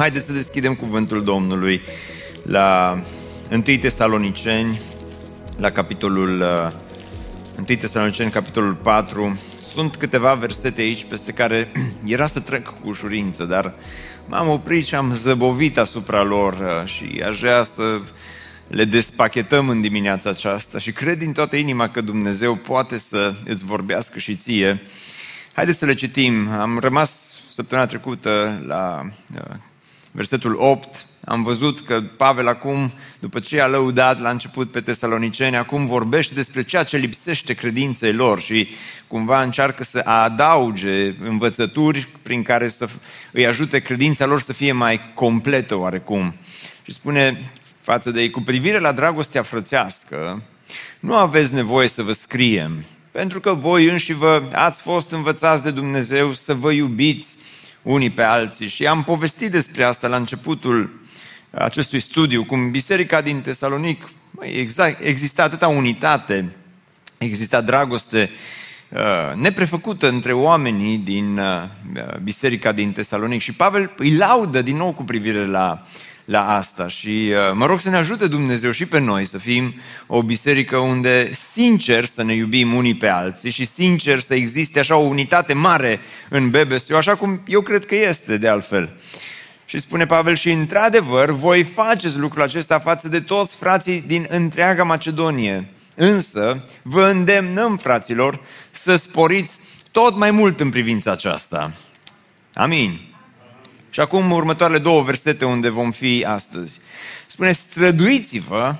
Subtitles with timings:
[0.00, 1.80] Haideți să deschidem cuvântul Domnului
[2.42, 3.00] la
[3.50, 4.80] 1 Tesaloniceni,
[5.56, 9.38] la capitolul 1 uh, Tesaloniceni, capitolul 4.
[9.56, 11.72] Sunt câteva versete aici peste care
[12.04, 13.74] era să trec cu ușurință, dar
[14.28, 18.00] m-am oprit și am zăbovit asupra lor uh, și aș vrea să
[18.68, 23.64] le despachetăm în dimineața aceasta și cred din toată inima că Dumnezeu poate să îți
[23.64, 24.82] vorbească și ție.
[25.52, 26.48] Haideți să le citim.
[26.48, 29.02] Am rămas săptămâna trecută la
[29.34, 29.56] uh,
[30.10, 35.56] versetul 8, am văzut că Pavel acum, după ce a lăudat la început pe tesaloniceni,
[35.56, 38.68] acum vorbește despre ceea ce lipsește credinței lor și
[39.06, 42.88] cumva încearcă să adauge învățături prin care să
[43.32, 46.34] îi ajute credința lor să fie mai completă oarecum.
[46.84, 50.42] Și spune față de ei, cu privire la dragostea frățească,
[51.00, 55.70] nu aveți nevoie să vă scriem, pentru că voi înși vă ați fost învățați de
[55.70, 57.36] Dumnezeu să vă iubiți
[57.82, 58.68] unii pe alții.
[58.68, 61.00] Și am povestit despre asta la începutul
[61.50, 64.08] acestui studiu, cum biserica din Tesalonic,
[64.40, 66.52] exact, exista atâta unitate,
[67.18, 68.30] exista dragoste
[68.88, 71.64] uh, neprefăcută între oamenii din uh,
[72.22, 73.40] biserica din Tesalonic.
[73.40, 75.86] Și Pavel îi laudă din nou cu privire la
[76.24, 79.74] la asta și uh, mă rog să ne ajute Dumnezeu și pe noi să fim
[80.06, 84.96] o biserică unde sincer să ne iubim unii pe alții și sincer să existe așa
[84.96, 88.96] o unitate mare în BBSU, așa cum eu cred că este de altfel.
[89.64, 94.82] Și spune Pavel, și într-adevăr voi faceți lucrul acesta față de toți frații din întreaga
[94.82, 95.68] Macedonie.
[95.96, 98.40] Însă vă îndemnăm, fraților,
[98.70, 99.58] să sporiți
[99.90, 101.72] tot mai mult în privința aceasta.
[102.54, 103.09] Amin.
[103.90, 106.80] Și acum următoarele două versete unde vom fi astăzi.
[107.26, 108.76] Spune, străduiți-vă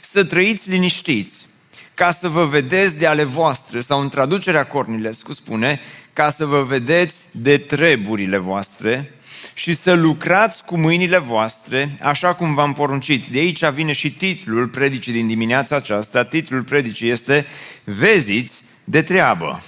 [0.00, 1.46] să trăiți liniștiți,
[1.94, 5.80] ca să vă vedeți de ale voastre, sau în traducerea Cornilescu spune,
[6.12, 9.12] ca să vă vedeți de treburile voastre
[9.54, 13.26] și să lucrați cu mâinile voastre, așa cum v-am poruncit.
[13.26, 16.24] De aici vine și titlul predicii din dimineața aceasta.
[16.24, 17.46] Titlul predicii este
[17.84, 19.62] Veziți de treabă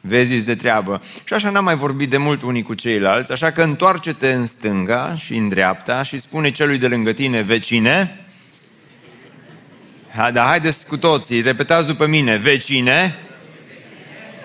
[0.00, 1.02] vezi de treabă.
[1.24, 5.16] Și așa n-am mai vorbit de mult unii cu ceilalți, așa că întoarce-te în stânga
[5.16, 8.24] și în dreapta și spune celui de lângă tine, vecine,
[10.14, 13.14] ha, da, haideți cu toții, repetați după mine, vecine,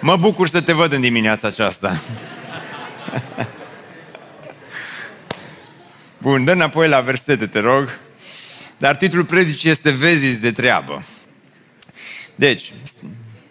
[0.01, 2.01] mă bucur să te văd în dimineața aceasta.
[6.17, 7.99] Bun, dă înapoi la versete, te rog.
[8.77, 11.03] Dar titlul predicii este Veziți de treabă.
[12.35, 12.73] Deci,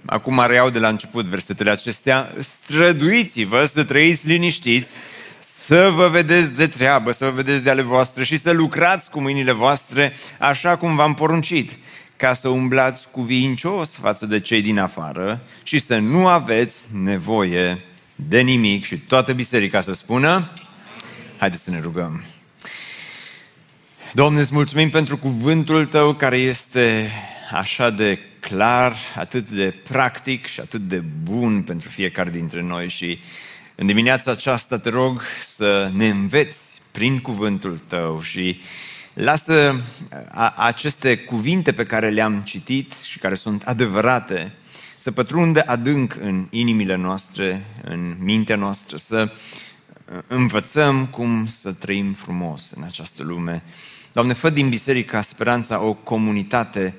[0.05, 4.93] acum reiau de la început versetele acestea, străduiți-vă să trăiți liniștiți,
[5.41, 9.21] să vă vedeți de treabă, să vă vedeți de ale voastre și să lucrați cu
[9.21, 11.73] mâinile voastre așa cum v-am poruncit,
[12.17, 18.41] ca să umblați cuvincios față de cei din afară și să nu aveți nevoie de
[18.41, 20.51] nimic și toată biserica să spună,
[21.39, 22.23] haideți să ne rugăm.
[24.13, 27.11] Doamne, îți mulțumim pentru cuvântul Tău care este
[27.53, 28.19] așa de
[28.49, 33.19] clar, atât de practic și atât de bun pentru fiecare dintre noi și
[33.75, 35.23] în dimineața aceasta te rog
[35.57, 38.61] să ne înveți prin cuvântul tău și
[39.15, 39.81] lasă
[40.57, 44.53] aceste cuvinte pe care le-am citit și care sunt adevărate
[44.99, 49.31] să pătrundă adânc în inimile noastre, în mintea noastră, să
[50.27, 53.63] învățăm cum să trăim frumos în această lume.
[54.13, 56.95] Doamne, fă din Biserica Speranța o comunitate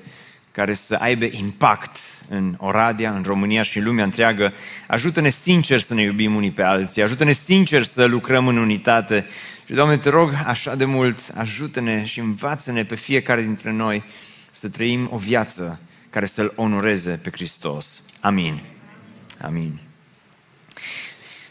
[0.54, 1.96] care să aibă impact
[2.28, 4.52] în Oradea, în România și în lumea întreagă.
[4.86, 9.26] Ajută-ne sincer să ne iubim unii pe alții, ajută-ne sincer să lucrăm în unitate.
[9.66, 14.04] Și, Doamne, te rog așa de mult, ajută-ne și învață-ne pe fiecare dintre noi
[14.50, 15.80] să trăim o viață
[16.10, 18.00] care să-L onoreze pe Hristos.
[18.20, 18.62] Amin.
[19.40, 19.80] Amin.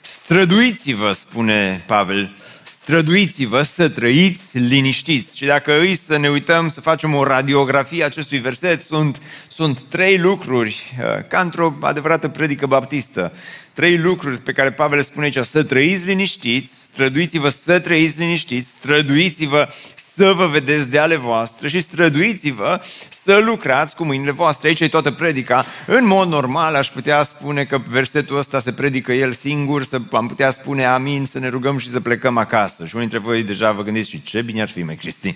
[0.01, 2.35] Străduiți-vă, spune Pavel,
[2.83, 5.37] străduiți-vă să trăiți liniștiți.
[5.37, 9.81] Și dacă îi să ne uităm, să facem o radiografie a acestui verset, sunt, sunt
[9.81, 13.33] trei lucruri, uh, ca într-o adevărată predică baptistă,
[13.73, 19.67] trei lucruri pe care Pavel spune aici, să trăiți liniștiți, străduiți-vă să trăiți liniștiți, străduiți-vă
[20.15, 24.67] să vă vedeți de ale voastre și străduiți-vă să lucrați cu mâinile voastre.
[24.67, 25.65] Aici e toată predica.
[25.87, 30.27] În mod normal aș putea spune că versetul ăsta se predică el singur, să am
[30.27, 32.85] putea spune amin, să ne rugăm și să plecăm acasă.
[32.85, 35.35] Și unii dintre voi deja vă gândiți și ce bine ar fi, mai Cristi.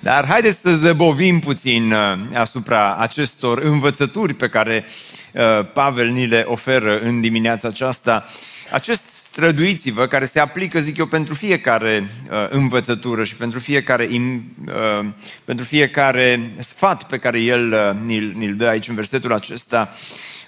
[0.00, 4.84] Dar haideți să zăbovim puțin uh, asupra acestor învățături pe care
[5.32, 8.28] uh, Pavel ni le oferă în dimineața aceasta.
[8.70, 15.08] Acest străduiți-vă, care se aplică, zic eu, pentru fiecare uh, învățătură și pentru fiecare, uh,
[15.44, 19.94] pentru fiecare sfat pe care el uh, ni-l, ni dă aici în versetul acesta.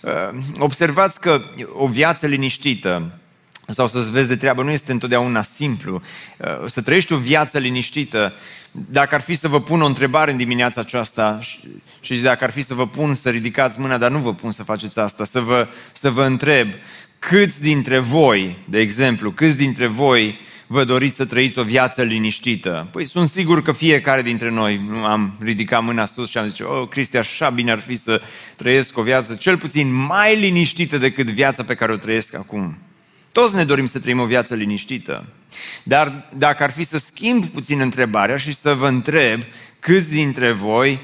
[0.01, 1.41] Uh, observați că
[1.73, 3.19] o viață liniștită
[3.69, 6.03] sau să-ți vezi de treabă nu este întotdeauna simplu.
[6.39, 8.33] Uh, să trăiești o viață liniștită,
[8.71, 11.39] dacă ar fi să vă pun o întrebare în dimineața aceasta
[12.01, 14.63] și dacă ar fi să vă pun să ridicați mâna, dar nu vă pun să
[14.63, 16.69] faceți asta, să vă, să vă întreb,
[17.19, 22.89] câți dintre voi, de exemplu, câți dintre voi vă doriți să trăiți o viață liniștită?
[22.93, 26.59] Păi sunt sigur că fiecare dintre noi nu am ridicat mâna sus și am zis,
[26.59, 28.23] oh, Cristi, așa bine ar fi să
[28.57, 32.79] trăiesc o viață cel puțin mai liniștită decât viața pe care o trăiesc acum.
[33.33, 35.27] Toți ne dorim să trăim o viață liniștită.
[35.83, 39.43] Dar dacă ar fi să schimb puțin întrebarea și să vă întreb
[39.81, 41.01] câți dintre voi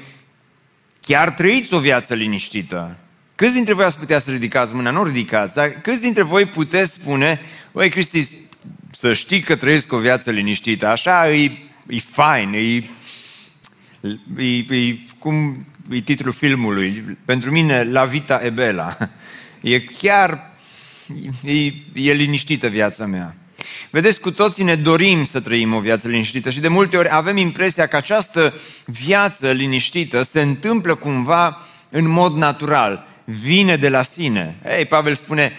[1.01, 2.97] chiar trăiți o viață liniștită?
[3.35, 4.89] Câți dintre voi ați putea să ridicați mâna?
[4.89, 7.41] Nu ridicați, dar câți dintre voi puteți spune,
[7.71, 8.27] băi Cristi,
[8.91, 11.51] să știi că trăiesc o viață liniștită, așa e,
[11.87, 12.59] e fain, e,
[14.43, 18.97] e, e, cum e titlul filmului, pentru mine La Vita e Bella.
[19.61, 20.51] E chiar,
[21.43, 23.35] e, e liniștită viața mea.
[23.89, 27.37] Vedeți, cu toții ne dorim să trăim o viață liniștită și de multe ori avem
[27.37, 28.53] impresia că această
[28.85, 31.57] viață liniștită se întâmplă cumva
[31.89, 34.55] în mod natural vine de la sine.
[34.77, 35.51] Ei, Pavel spune,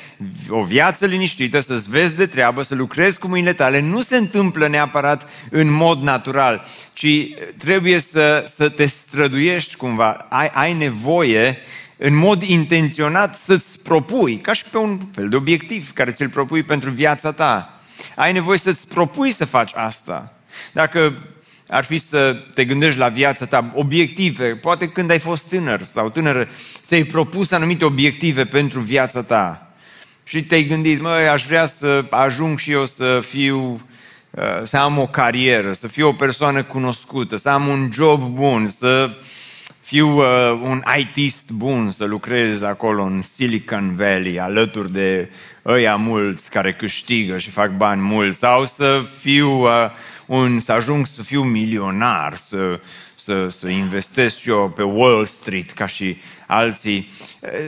[0.49, 4.69] o viață liniștită, să-ți vezi de treabă, să lucrezi cu mâinile tale, nu se întâmplă
[4.69, 7.07] neapărat în mod natural, ci
[7.59, 10.27] trebuie să, să te străduiești cumva.
[10.29, 11.59] Ai, ai nevoie
[11.97, 16.63] în mod intenționat să-ți propui, ca și pe un fel de obiectiv care ți-l propui
[16.63, 17.81] pentru viața ta.
[18.15, 20.33] Ai nevoie să-ți propui să faci asta.
[20.73, 21.23] Dacă
[21.69, 26.11] ar fi să te gândești la viața ta, obiective, poate când ai fost tânăr sau
[26.11, 26.49] tânără,
[26.87, 29.69] ți-ai propus anumite obiective pentru viața ta.
[30.25, 33.81] Și te-ai gândit, măi, aș vrea să ajung și eu să fiu,
[34.31, 38.69] uh, să am o carieră, să fiu o persoană cunoscută, să am un job bun,
[38.69, 39.11] să
[39.81, 45.31] fiu uh, un ITist bun, să lucrez acolo în Silicon Valley, alături de
[45.67, 49.91] ăia mulți care câștigă și fac bani mulți, sau să fiu uh,
[50.26, 52.81] un, să ajung să fiu milionar, să,
[53.15, 56.17] să, să investesc eu pe Wall Street ca și
[56.47, 57.11] alții.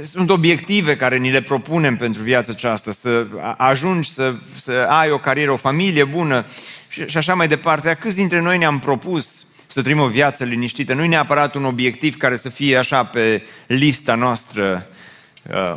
[0.02, 3.26] Sunt obiective care ni le propunem pentru viața aceasta, să
[3.56, 6.44] ajungi să, să ai o carieră, o familie bună
[6.88, 7.96] și, și așa mai departe.
[8.00, 10.94] Câți dintre noi ne-am propus să trăim o viață liniștită?
[10.94, 14.86] Nu e neapărat un obiectiv care să fie așa pe lista noastră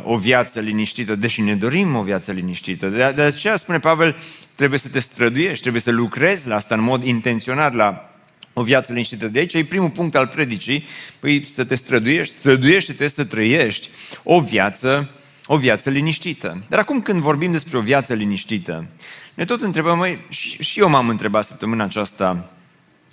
[0.02, 2.88] o viață liniștită, deși ne dorim o viață liniștită.
[2.88, 4.16] De, de aceea spune Pavel,
[4.54, 8.10] trebuie să te străduiești, trebuie să lucrezi la asta în mod intenționat, la
[8.52, 9.28] o viață liniștită.
[9.28, 10.84] De aici e primul punct al predicii,
[11.20, 13.88] păi să te străduiești, străduiește-te să trăiești
[14.22, 15.10] o viață,
[15.46, 16.64] o viață liniștită.
[16.68, 18.88] Dar acum când vorbim despre o viață liniștită,
[19.34, 22.50] ne tot întrebăm, măi, și, și eu m-am întrebat săptămâna aceasta,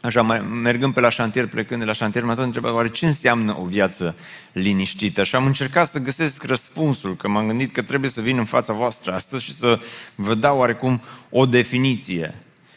[0.01, 0.21] așa,
[0.61, 3.65] mergând pe la șantier, plecând de la șantier, m-am tot întrebat, oare ce înseamnă o
[3.65, 4.15] viață
[4.51, 5.23] liniștită?
[5.23, 8.73] Și am încercat să găsesc răspunsul, că m-am gândit că trebuie să vin în fața
[8.73, 9.79] voastră astăzi și să
[10.15, 12.35] vă dau oarecum o definiție.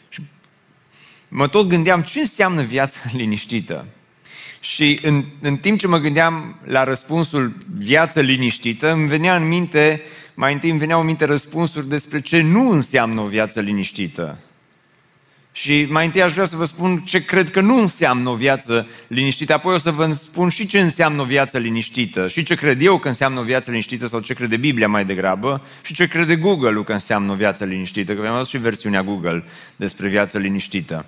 [0.09, 0.21] Și
[1.27, 3.85] mă tot gândeam, ce înseamnă viața liniștită?
[4.59, 10.01] Și în, în timp ce mă gândeam la răspunsul viață liniștită, îmi venea în minte,
[10.33, 14.37] mai întâi îmi veneau în minte răspunsuri despre ce nu înseamnă o viață liniștită.
[15.53, 18.87] Și mai întâi aș vrea să vă spun ce cred că nu înseamnă o viață
[19.07, 22.81] liniștită, apoi o să vă spun și ce înseamnă o viață liniștită, și ce cred
[22.81, 26.35] eu că înseamnă o viață liniștită sau ce crede Biblia mai degrabă, și ce crede
[26.35, 29.43] Google că înseamnă o viață liniștită, că am adus și versiunea Google
[29.75, 31.05] despre viață liniștită.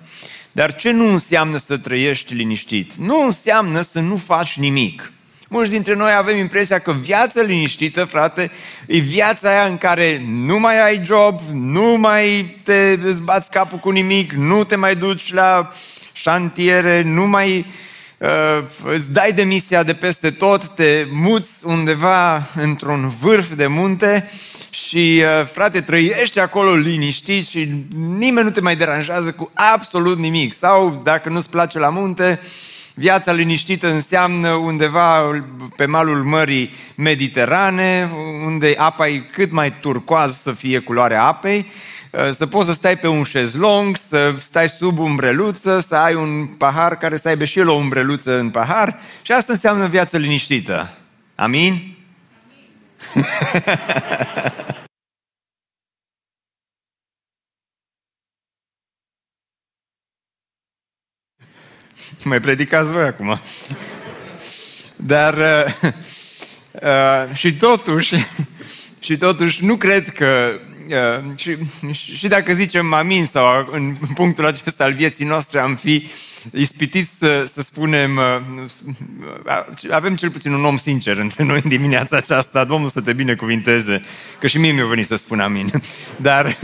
[0.52, 2.94] Dar ce nu înseamnă să trăiești liniștit?
[2.94, 5.12] Nu înseamnă să nu faci nimic.
[5.54, 8.50] Mulți dintre noi avem impresia că viața liniștită, frate,
[8.86, 13.90] e viața aia în care nu mai ai job, nu mai te zbați capul cu
[13.90, 15.70] nimic, nu te mai duci la
[16.12, 17.66] șantiere, nu mai
[18.18, 24.30] uh, îți dai demisia de peste tot, te muți undeva într-un vârf de munte
[24.70, 27.68] și, uh, frate, trăiești acolo liniștit și
[28.18, 30.54] nimeni nu te mai deranjează cu absolut nimic.
[30.54, 32.48] Sau, dacă nu-ți place la munte, uh,
[32.96, 35.40] Viața liniștită înseamnă undeva
[35.76, 38.10] pe malul Mării Mediterane,
[38.44, 41.66] unde apa e cât mai turcoaz să fie culoarea apei,
[42.10, 46.46] uh, să poți să stai pe un șezlong, să stai sub umbreluță, să ai un
[46.46, 50.90] pahar care să aibă și el o umbreluță în pahar și asta înseamnă viață liniștită.
[51.34, 51.96] Amin?
[53.14, 53.24] Amin.
[62.24, 63.40] Mai predicați voi acum.
[64.96, 65.90] Dar uh,
[66.72, 68.14] uh, și totuși,
[69.00, 70.73] și totuși nu cred că uh,
[71.36, 71.56] și,
[72.16, 76.06] și dacă zicem amin sau în punctul acesta al vieții noastre am fi
[76.52, 82.16] ispitiți să, să spunem, uh, avem cel puțin un om sincer între noi în dimineața
[82.16, 84.02] aceasta, Domnul să te binecuvinteze,
[84.40, 85.70] că și mie mi-a venit să spun amin.
[86.16, 86.56] Dar,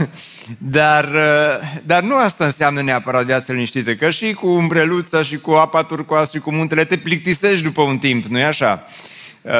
[0.57, 5.51] dar, uh, dar nu asta înseamnă neapărat viața liniștită, că și cu umbreluța și cu
[5.51, 8.85] apa turcoasă și cu muntele te plictisești după un timp, nu-i așa?
[9.41, 9.51] Uh,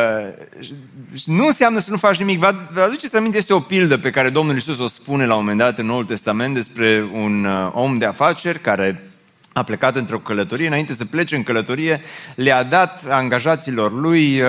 [1.25, 2.39] nu înseamnă să nu faci nimic.
[2.39, 5.39] Vă, vă aduceți aminte, este o pildă pe care Domnul Isus o spune la un
[5.39, 9.11] moment dat în Noul Testament despre un uh, om de afaceri care
[9.53, 12.01] a plecat într-o călătorie, înainte să plece în călătorie,
[12.36, 14.48] le-a dat angajaților lui uh,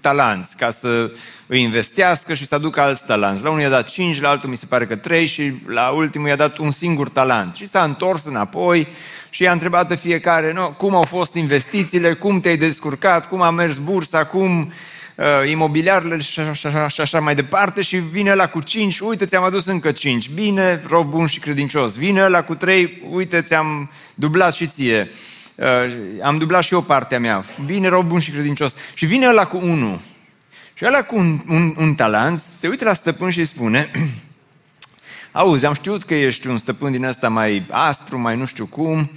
[0.00, 1.10] talanți ca să
[1.46, 3.42] îi investească și să aducă alți talanți.
[3.42, 6.28] La unul i-a dat cinci, la altul mi se pare că trei și la ultimul
[6.28, 7.54] i-a dat un singur talent.
[7.54, 8.88] Și s-a întors înapoi
[9.30, 13.50] și i-a întrebat pe fiecare, no, cum au fost investițiile, cum te-ai descurcat, cum a
[13.50, 14.72] mers bursa, cum uh,
[15.46, 19.26] imobiliarele și așa, și, așa, și așa mai departe și vine la cu cinci, uite,
[19.26, 23.90] ți-am adus încă cinci, bine, rob bun și credincios, vine la cu trei, uite, ți-am
[24.14, 25.10] dublat și ție,
[25.54, 25.66] uh,
[26.22, 29.56] am dublat și eu partea mea, bine, rob bun și credincios, și vine la cu
[29.56, 30.00] unu,
[30.74, 33.90] și ăla cu un, un, un talent se uită la stăpân și îi spune,
[35.32, 39.10] auzi, am știut că ești un stăpân din ăsta mai aspru, mai nu știu cum,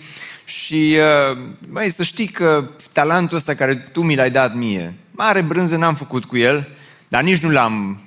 [0.45, 0.97] și
[1.31, 1.37] uh,
[1.69, 5.95] mai să știi că talentul ăsta care tu mi l-ai dat mie, mare brânză n-am
[5.95, 6.67] făcut cu el,
[7.07, 8.01] dar nici nu l-am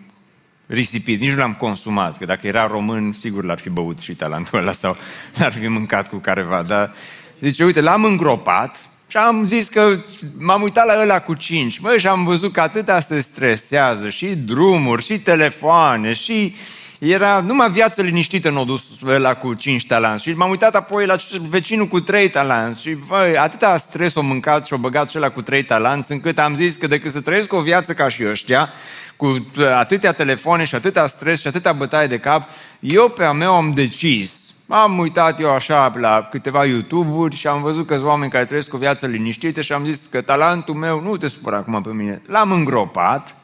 [0.66, 4.58] risipit, nici nu l-am consumat, că dacă era român, sigur l-ar fi băut și talentul
[4.58, 4.96] ăla sau
[5.38, 6.92] l-ar fi mâncat cu careva, dar
[7.40, 9.98] zice, uite, l-am îngropat și am zis că
[10.38, 14.26] m-am uitat la ăla cu cinci, măi, și am văzut că atâta se stresează, și
[14.26, 16.54] drumuri, și telefoane, și
[16.98, 20.22] era numai viață liniștită în dus ăla cu 5 talanți.
[20.22, 21.16] Și m-am uitat apoi la
[21.48, 22.80] vecinul cu 3 talanți.
[22.80, 26.38] Și băi, atâta stres o mâncat și o băgat și ăla cu 3 talanți, încât
[26.38, 28.72] am zis că decât să trăiesc o viață ca și ăștia,
[29.16, 32.48] cu atâtea telefoane și atâta stres și atâta bătaie de cap,
[32.80, 37.62] eu pe a meu am decis am uitat eu așa la câteva YouTube-uri și am
[37.62, 41.16] văzut că oameni care trăiesc o viață liniștită și am zis că talentul meu, nu
[41.16, 43.34] te supăra acum pe mine, l-am îngropat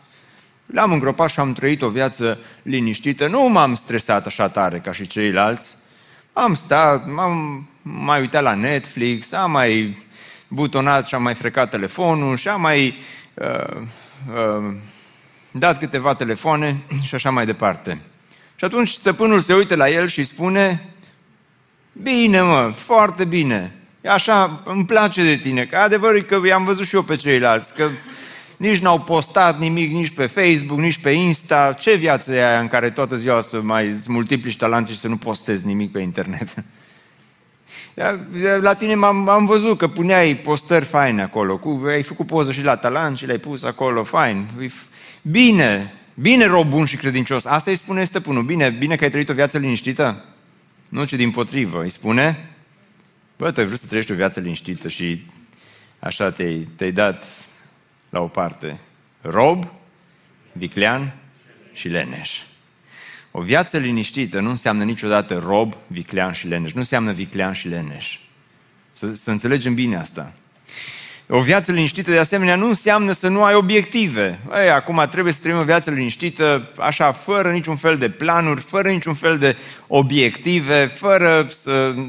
[0.66, 3.26] L-am îngropat și am trăit o viață liniștită.
[3.26, 5.74] Nu m-am stresat așa tare ca și ceilalți.
[6.32, 9.98] Am stat, m-am mai uitat la Netflix, am mai
[10.48, 12.98] butonat și am mai frecat telefonul și am mai
[13.34, 13.80] uh,
[14.34, 14.74] uh,
[15.50, 16.76] dat câteva telefoane
[17.06, 18.00] și așa mai departe.
[18.56, 20.94] Și atunci stăpânul se uită la el și spune,
[21.92, 23.72] bine mă, foarte bine,
[24.08, 27.88] așa îmi place de tine, că adevărul că i-am văzut și eu pe ceilalți, că
[28.62, 31.76] nici n-au postat nimic nici pe Facebook, nici pe Insta.
[31.78, 35.08] Ce viață e aia în care toată ziua să mai îți multiplici talanții și să
[35.08, 36.54] nu postezi nimic pe internet?
[38.60, 42.62] La tine m-am, am văzut că puneai postări faine acolo, cu, ai făcut poză și
[42.62, 44.46] la talent și le-ai pus acolo, fain.
[45.22, 47.44] Bine, bine rob bun și credincios.
[47.44, 48.42] Asta îi spune stăpânul.
[48.42, 50.24] Bine, bine că ai trăit o viață liniștită.
[50.88, 51.82] Nu, ci din potrivă.
[51.82, 52.50] Îi spune,
[53.36, 55.26] bă, tu ai vrut să trăiești o viață liniștită și
[55.98, 57.24] așa te-ai, te-ai dat
[58.12, 58.80] la o parte.
[59.20, 59.70] Rob,
[60.52, 61.12] viclean
[61.72, 62.40] și leneș.
[63.30, 66.72] O viață liniștită nu înseamnă niciodată rob, viclean și leneș.
[66.72, 68.18] Nu înseamnă viclean și leneș.
[68.90, 70.32] Să, să înțelegem bine asta.
[71.28, 74.40] O viață liniștită, de asemenea, nu înseamnă să nu ai obiective.
[74.62, 78.88] Ei, acum trebuie să trăim o viață liniștită, așa, fără niciun fel de planuri, fără
[78.88, 82.04] niciun fel de obiective, fără să uh,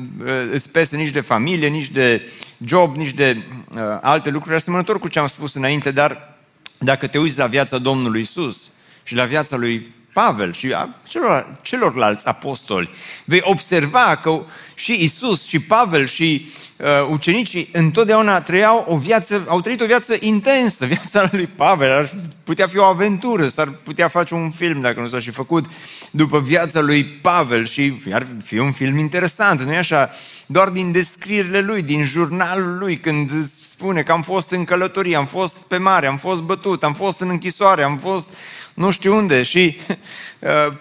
[0.51, 2.29] îți pese nici de familie, nici de
[2.65, 6.37] job, nici de uh, alte lucruri, asemănător cu ce am spus înainte, dar
[6.77, 8.71] dacă te uiți la viața Domnului Isus
[9.03, 12.89] și la viața lui Pavel și a celor, celorlalți apostoli,
[13.25, 14.41] vei observa că
[14.75, 20.15] și Isus și Pavel și uh, ucenicii întotdeauna trăiau o viață, au trăit o viață
[20.19, 20.85] intensă.
[20.93, 22.09] Viața lui Pavel ar
[22.43, 25.65] putea fi o aventură, s-ar putea face un film dacă nu s-a și făcut
[26.11, 30.09] după viața lui Pavel și ar fi un film interesant, nu-i așa?
[30.45, 33.31] Doar din descrierile lui, din jurnalul lui, când
[33.73, 37.19] spune că am fost în călătorie, am fost pe mare, am fost bătut, am fost
[37.19, 38.27] în închisoare, am fost
[38.73, 39.43] nu știu unde.
[39.43, 39.77] Și
[40.39, 40.73] uh,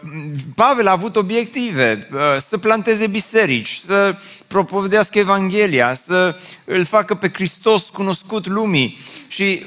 [0.54, 7.30] Pavel a avut obiective, uh, să planteze biserici, să propovedească Evanghelia, să îl facă pe
[7.32, 8.98] Hristos cunoscut lumii.
[9.28, 9.66] Și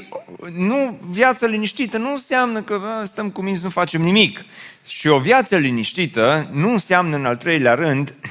[0.56, 4.46] nu, viața liniștită nu înseamnă că bă, stăm cu minți, nu facem nimic.
[4.88, 8.14] Și o viață liniștită nu înseamnă, în al treilea rând,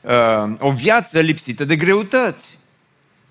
[0.00, 2.58] uh, o viață lipsită de greutăți.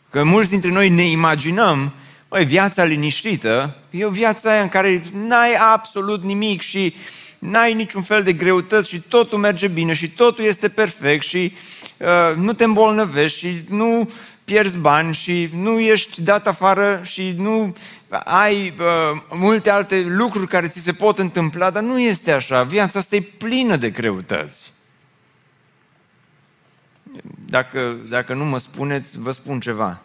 [0.09, 1.93] Că mulți dintre noi ne imaginăm,
[2.31, 6.95] băi, viața liniștită e o viață aia în care n-ai absolut nimic și
[7.39, 11.53] n-ai niciun fel de greutăți și totul merge bine și totul este perfect și
[11.97, 14.11] uh, nu te îmbolnăvești și nu
[14.43, 17.75] pierzi bani și nu ești dat afară și nu
[18.23, 22.63] ai uh, multe alte lucruri care ți se pot întâmpla, dar nu este așa.
[22.63, 24.71] Viața asta e plină de greutăți.
[27.45, 30.01] Dacă, dacă nu mă spuneți, vă spun ceva.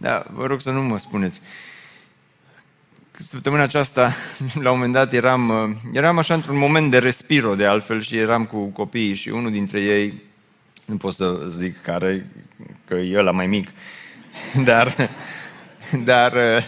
[0.00, 1.40] Da, vă rog să nu mă spuneți.
[3.12, 4.14] Săptămâna aceasta,
[4.62, 8.16] la un moment dat, eram, uh, eram așa într-un moment de respiro, de altfel, și
[8.16, 10.22] eram cu copiii și unul dintre ei,
[10.84, 12.26] nu pot să zic care,
[12.86, 13.68] că e ăla mai mic,
[14.64, 15.10] dar,
[16.04, 16.64] dar uh,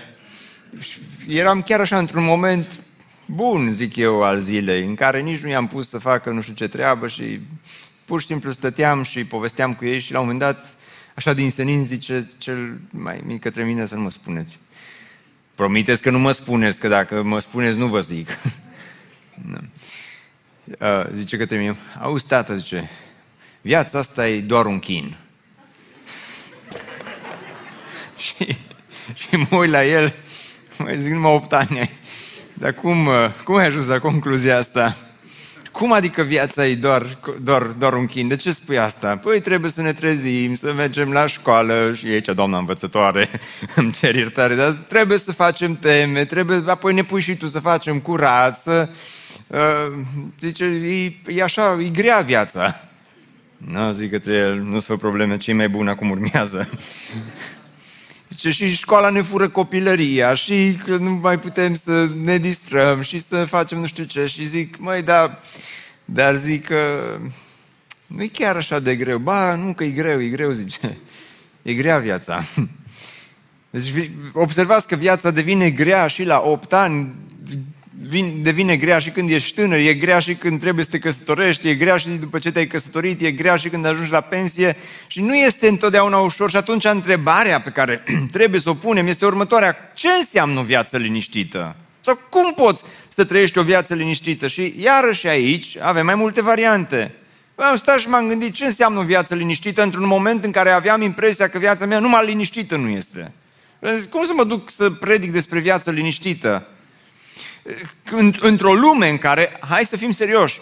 [1.29, 2.81] eram chiar așa într-un moment
[3.27, 6.55] bun, zic eu, al zilei, în care nici nu i-am pus să facă nu știu
[6.55, 7.41] ce treabă și
[8.05, 10.77] pur și simplu stăteam și povesteam cu ei și la un moment dat,
[11.21, 14.59] așa din senin, zice cel mai mic către mine să nu mă spuneți.
[15.55, 18.29] Promiteți că nu mă spuneți, că dacă mă spuneți nu vă zic.
[20.81, 22.91] uh, zice către mine, auzi tată, zice,
[23.61, 25.17] viața asta e doar un chin.
[28.25, 28.57] și,
[29.15, 30.15] și mă uit la el,
[30.79, 31.91] mai zic, numai 8 ani.
[32.53, 34.97] Dar cum, uh, cum ai ajuns la concluzia asta?
[35.81, 38.29] Cum adică viața e doar, doar, doar un chin?
[38.29, 39.17] De ce spui asta?
[39.17, 43.31] Păi trebuie să ne trezim, să mergem la școală și aici, doamna învățătoare,
[43.77, 47.59] îmi cer iertare, dar trebuie să facem teme, trebuie, apoi ne pui și tu să
[47.59, 48.89] facem curat, să...
[49.47, 49.59] Uh,
[50.41, 52.81] zice, e, e așa, e grea viața.
[53.57, 56.69] Nu, zic către el, nu-ți fă probleme, ce mai bun acum urmează.
[58.29, 63.19] Zice, și școala ne fură copilăria și că nu mai putem să ne distrăm și
[63.19, 64.27] să facem nu știu ce.
[64.27, 65.41] Și zic, măi, dar,
[66.13, 67.17] dar zic că
[68.07, 69.19] nu e chiar așa de greu.
[69.19, 70.99] Ba, nu că e greu, e greu, zice.
[71.63, 72.45] E grea viața.
[73.71, 77.15] Deci observați că viața devine grea și la 8 ani,
[78.43, 81.75] devine grea și când ești tânăr, e grea și când trebuie să te căsătorești, e
[81.75, 84.77] grea și după ce te-ai căsătorit, e grea și când ajungi la pensie
[85.07, 89.25] și nu este întotdeauna ușor și atunci întrebarea pe care trebuie să o punem este
[89.27, 89.77] următoarea.
[89.95, 91.77] Ce înseamnă o viață liniștită?
[92.01, 94.49] Sau cum poți să trăiești o viață liniștită?
[94.49, 97.15] Și iarăși aici avem mai multe variante.
[97.55, 101.03] Am stat și m-am gândit ce înseamnă o viață liniștită într-un moment în care aveam
[101.03, 103.33] impresia că viața mea numai liniștită nu este.
[104.11, 106.67] Cum să mă duc să predic despre viață liniștită?
[108.41, 110.61] într-o lume în care, hai să fim serioși,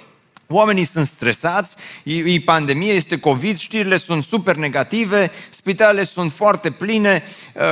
[0.51, 6.71] Oamenii sunt stresați, e, e pandemie, este COVID, știrile sunt super negative, spitalele sunt foarte
[6.71, 7.23] pline,
[7.55, 7.63] uh,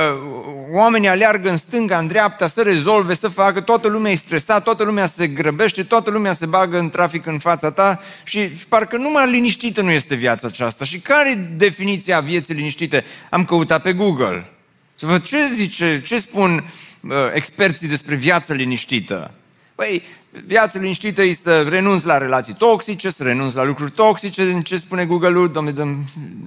[0.71, 4.83] oamenii aleargă în stânga, în dreapta să rezolve, să facă, toată lumea e stresată, toată
[4.83, 8.97] lumea se grăbește, toată lumea se bagă în trafic în fața ta și, și parcă
[8.97, 10.85] numai liniștită nu este viața aceasta.
[10.85, 13.03] Și care e definiția vieții liniștite?
[13.29, 14.49] Am căutat pe Google.
[14.95, 19.31] Să văd ce zice, ce spun uh, experții despre viața liniștită.
[19.75, 24.61] Păi, viața liniștită e să renunți la relații toxice, să renunți la lucruri toxice, din
[24.61, 25.73] ce spune Google-ul, domne,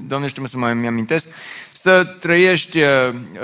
[0.09, 1.27] domne știu să mai mi-amintesc,
[1.73, 2.89] să trăiești uh,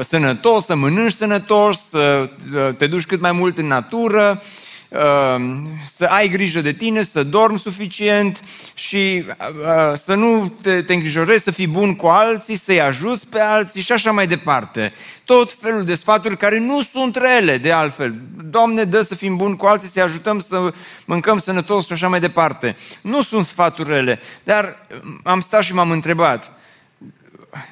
[0.01, 4.66] sănătos, să mănânci sănătos, să uh, te duci cât mai mult în natură, Ehm,
[5.97, 8.43] să ai grijă de tine, să dormi suficient
[8.75, 13.41] și uh, să nu te, te îngrijorezi, să fii bun cu alții, să-i ajuți pe
[13.41, 14.93] alții și așa mai departe.
[15.25, 18.15] Tot felul de sfaturi care nu sunt rele, de altfel.
[18.51, 20.73] Doamne, dă să fim buni cu alții, să-i ajutăm să
[21.05, 22.77] mâncăm sănătos și așa mai departe.
[23.01, 24.87] Nu sunt sfaturi rele, dar
[25.23, 26.53] am stat și m-am întrebat,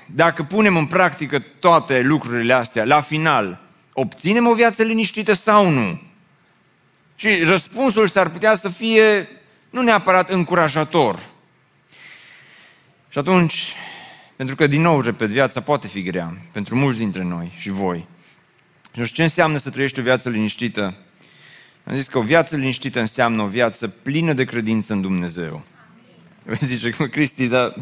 [0.07, 3.61] dacă punem în practică toate lucrurile astea, la final,
[3.93, 6.01] obținem o viață liniștită sau nu?
[7.17, 9.29] Și răspunsul s-ar putea să fie
[9.71, 11.19] nu neapărat încurajator.
[13.09, 13.73] Și atunci,
[14.37, 18.07] pentru că, din nou, repet, viața poate fi grea pentru mulți dintre noi și voi.
[19.03, 20.97] Și ce înseamnă să trăiești o viață liniștită?
[21.85, 25.65] Am zis că o viață liniștită înseamnă o viață plină de credință în Dumnezeu.
[26.43, 27.75] Vă zice, Cristi, dar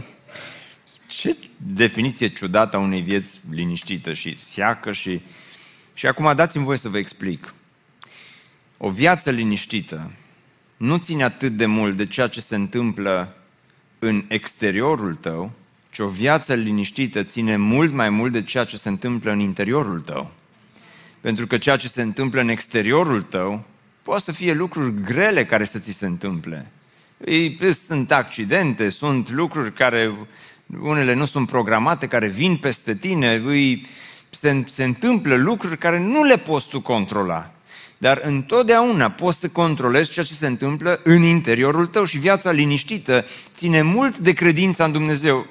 [1.07, 5.21] ce definiție ciudată a unei vieți liniștită și seacă și...
[5.95, 7.55] Și acum dați-mi voi să vă explic.
[8.85, 10.11] O viață liniștită
[10.77, 13.37] nu ține atât de mult de ceea ce se întâmplă
[13.99, 15.51] în exteriorul tău,
[15.91, 20.01] ci o viață liniștită ține mult mai mult de ceea ce se întâmplă în interiorul
[20.01, 20.31] tău.
[21.21, 23.65] Pentru că ceea ce se întâmplă în exteriorul tău
[24.03, 26.71] Poate să fie lucruri grele care să ți se întâmple.
[27.87, 30.15] Sunt accidente, sunt lucruri care
[30.81, 33.87] unele nu sunt programate, care vin peste tine, îi,
[34.31, 37.53] se, se întâmplă lucruri care nu le poți tu controla.
[38.03, 43.25] Dar întotdeauna poți să controlezi ceea ce se întâmplă în interiorul tău și viața liniștită
[43.57, 45.47] ține mult de credința în Dumnezeu.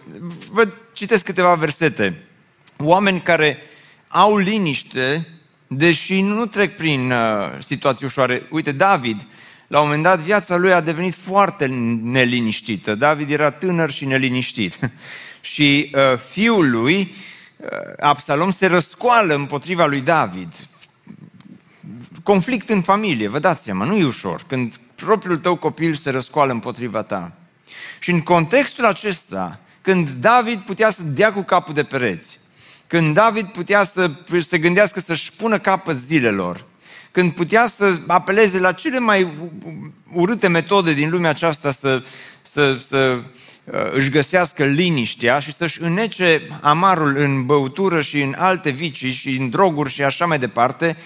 [0.50, 2.24] Vă citesc câteva versete.
[2.78, 3.58] Oameni care
[4.08, 5.28] au liniște,
[5.68, 7.18] deși nu trec prin uh,
[7.60, 8.48] situații ușoare.
[8.50, 9.26] Uite, David,
[9.68, 11.66] la un moment dat viața lui a devenit foarte
[12.04, 12.96] neliniștită.
[12.96, 14.80] David era tânăr și neliniștit.
[15.54, 17.16] și uh, fiul lui,
[17.58, 17.68] uh,
[18.00, 20.54] Absalom, se răscoală împotriva lui David.
[22.24, 24.44] Conflict în familie, vă dați seama, nu e ușor.
[24.48, 27.32] Când propriul tău copil se răscoală împotriva ta.
[28.00, 32.40] Și în contextul acesta, când David putea să dea cu capul de pereți,
[32.88, 36.66] când David putea să se gândească să-și pună capăt zilelor,
[37.12, 39.28] când putea să apeleze la cele mai
[40.14, 42.04] urâte metode din lumea aceasta să,
[42.42, 43.22] să, să
[43.64, 49.30] uh, își găsească liniștea și să-și înnece amarul în băutură și în alte vicii și
[49.30, 50.98] în droguri și așa mai departe,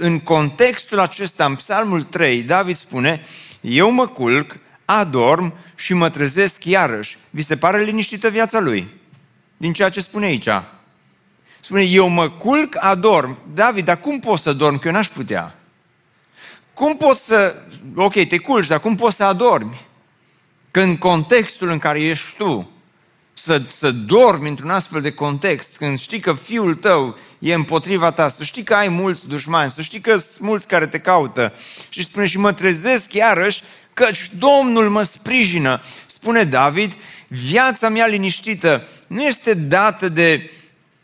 [0.00, 3.22] în contextul acesta, în Psalmul 3, David spune,
[3.60, 7.18] eu mă culc, adorm și mă trezesc iarăși.
[7.30, 8.88] Vi se pare liniștită viața lui?
[9.56, 10.48] Din ceea ce spune aici.
[11.60, 13.38] Spune, eu mă culc, adorm.
[13.54, 14.78] David, dar cum poți să dormi?
[14.78, 15.54] Că eu n-aș putea.
[16.72, 17.56] Cum poți să...
[17.94, 19.86] Ok, te culci, dar cum poți să adormi?
[20.70, 22.70] Că în contextul în care ești tu,
[23.32, 28.28] să, să dormi într-un astfel de context, când știi că fiul tău e împotriva ta,
[28.28, 31.52] să știi că ai mulți dușmani, să știi că sunt mulți care te caută
[31.88, 33.62] și spune și mă trezesc iarăși
[33.94, 35.82] căci Domnul mă sprijină.
[36.06, 36.92] Spune David,
[37.28, 40.50] viața mea liniștită nu este dată de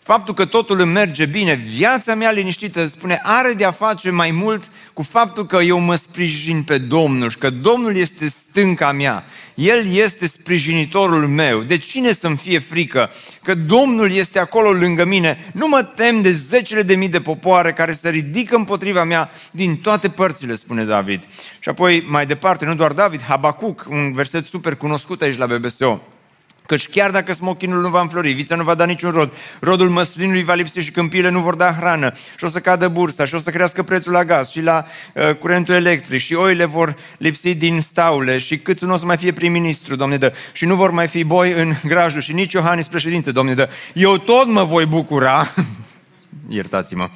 [0.07, 4.31] faptul că totul îmi merge bine, viața mea liniștită, spune, are de a face mai
[4.31, 9.25] mult cu faptul că eu mă sprijin pe Domnul și că Domnul este stânca mea.
[9.55, 11.63] El este sprijinitorul meu.
[11.63, 13.11] De cine să-mi fie frică?
[13.43, 15.51] Că Domnul este acolo lângă mine.
[15.53, 19.77] Nu mă tem de zecile de mii de popoare care se ridică împotriva mea din
[19.77, 21.23] toate părțile, spune David.
[21.59, 26.01] Și apoi, mai departe, nu doar David, Habacuc, un verset super cunoscut aici la BBSO.
[26.67, 30.45] Căci chiar dacă smochinul nu va înflori, vița nu va da niciun rod, rodul măslinului
[30.45, 33.39] va lipsi și câmpiile nu vor da hrană și o să cadă bursa și o
[33.39, 37.81] să crească prețul la gaz și la uh, curentul electric și oile vor lipsi din
[37.81, 41.09] staule și cât nu o să mai fie prim-ministru, Doamne dă, și nu vor mai
[41.09, 43.69] fi boi în grajul și nici Iohannis președinte, Doamne dă.
[43.95, 45.55] Eu tot mă voi bucura,
[46.49, 47.11] iertați-mă,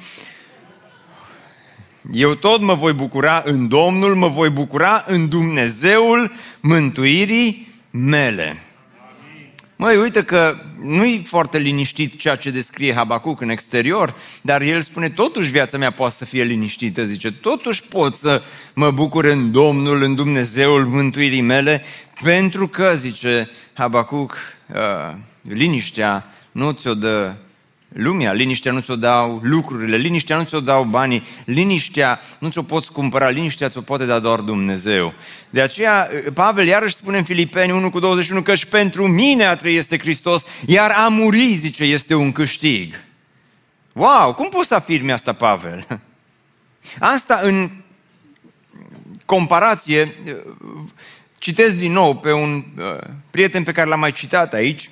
[2.11, 8.57] eu tot mă voi bucura în Domnul, mă voi bucura în Dumnezeul mântuirii mele.
[9.81, 15.09] Măi, uite că nu-i foarte liniștit ceea ce descrie Habacuc în exterior, dar el spune,
[15.09, 18.41] totuși viața mea poate să fie liniștită, zice, totuși pot să
[18.73, 21.83] mă bucur în Domnul, în Dumnezeul mântuirii mele,
[22.23, 27.33] pentru că, zice Habacuc, uh, liniștea nu ți-o dă
[27.93, 32.91] lumea, liniștea nu ți-o dau lucrurile, liniștea nu ți-o dau banii, liniștea nu ți-o poți
[32.91, 35.13] cumpăra, liniștea ți-o poate da doar Dumnezeu.
[35.49, 39.55] De aceea, Pavel iarăși spune în Filipeni 1 cu 21 că și pentru mine a
[39.55, 42.93] trăi este Hristos, iar a muri, zice, este un câștig.
[43.93, 45.85] Wow, cum poți să afirmi asta, Pavel?
[46.99, 47.69] Asta în
[49.25, 50.15] comparație,
[51.37, 54.89] citesc din nou pe un uh, prieten pe care l-am mai citat aici,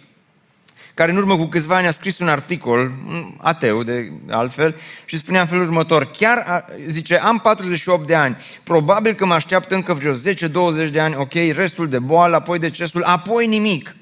[1.00, 2.92] care în urmă cu câțiva ani a scris un articol,
[3.38, 9.14] ateu de altfel, și spunea în felul următor, chiar, zice, am 48 de ani, probabil
[9.14, 13.48] că mă așteaptă încă vreo 10-20 de ani, ok, restul de boală, apoi decesul, apoi
[13.48, 13.96] nimic.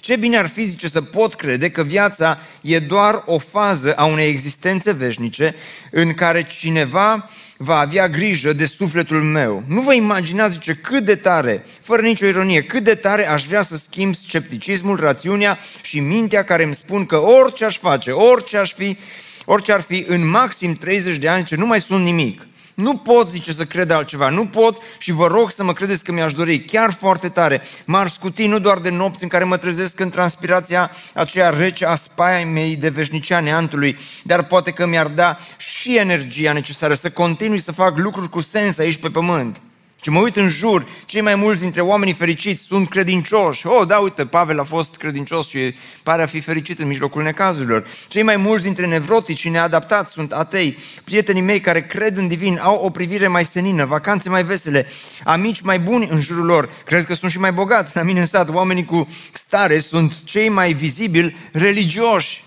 [0.00, 4.04] Ce bine ar fi, zice, să pot crede că viața e doar o fază a
[4.04, 5.54] unei existențe veșnice
[5.90, 9.62] în care cineva va avea grijă de sufletul meu.
[9.66, 13.62] Nu vă imaginați, zice, cât de tare, fără nicio ironie, cât de tare aș vrea
[13.62, 18.74] să schimb scepticismul, rațiunea și mintea care îmi spun că orice aș face, orice aș
[18.74, 18.96] fi,
[19.44, 22.46] orice ar fi, în maxim 30 de ani, zice, nu mai sunt nimic.
[22.74, 24.28] Nu pot, zice, să cred altceva.
[24.28, 27.62] Nu pot și vă rog să mă credeți că mi-aș dori chiar foarte tare.
[27.84, 31.94] M-ar scuti nu doar de nopți în care mă trezesc în transpirația aceea rece a
[31.94, 37.60] spaiei mei de veșnicia neantului, dar poate că mi-ar da și energia necesară să continui
[37.60, 39.60] să fac lucruri cu sens aici pe pământ.
[40.04, 43.66] Și mă uit în jur, cei mai mulți dintre oamenii fericiți sunt credincioși.
[43.66, 47.86] Oh, da, uite, Pavel a fost credincios și pare a fi fericit în mijlocul necazurilor.
[48.08, 50.78] Cei mai mulți dintre nevrotici și neadaptați sunt atei.
[51.04, 54.86] Prietenii mei care cred în divin au o privire mai senină, vacanțe mai vesele,
[55.22, 56.70] amici mai buni în jurul lor.
[56.84, 57.96] Cred că sunt și mai bogați.
[57.96, 62.44] La mine în sat, oamenii cu stare sunt cei mai vizibili religioși.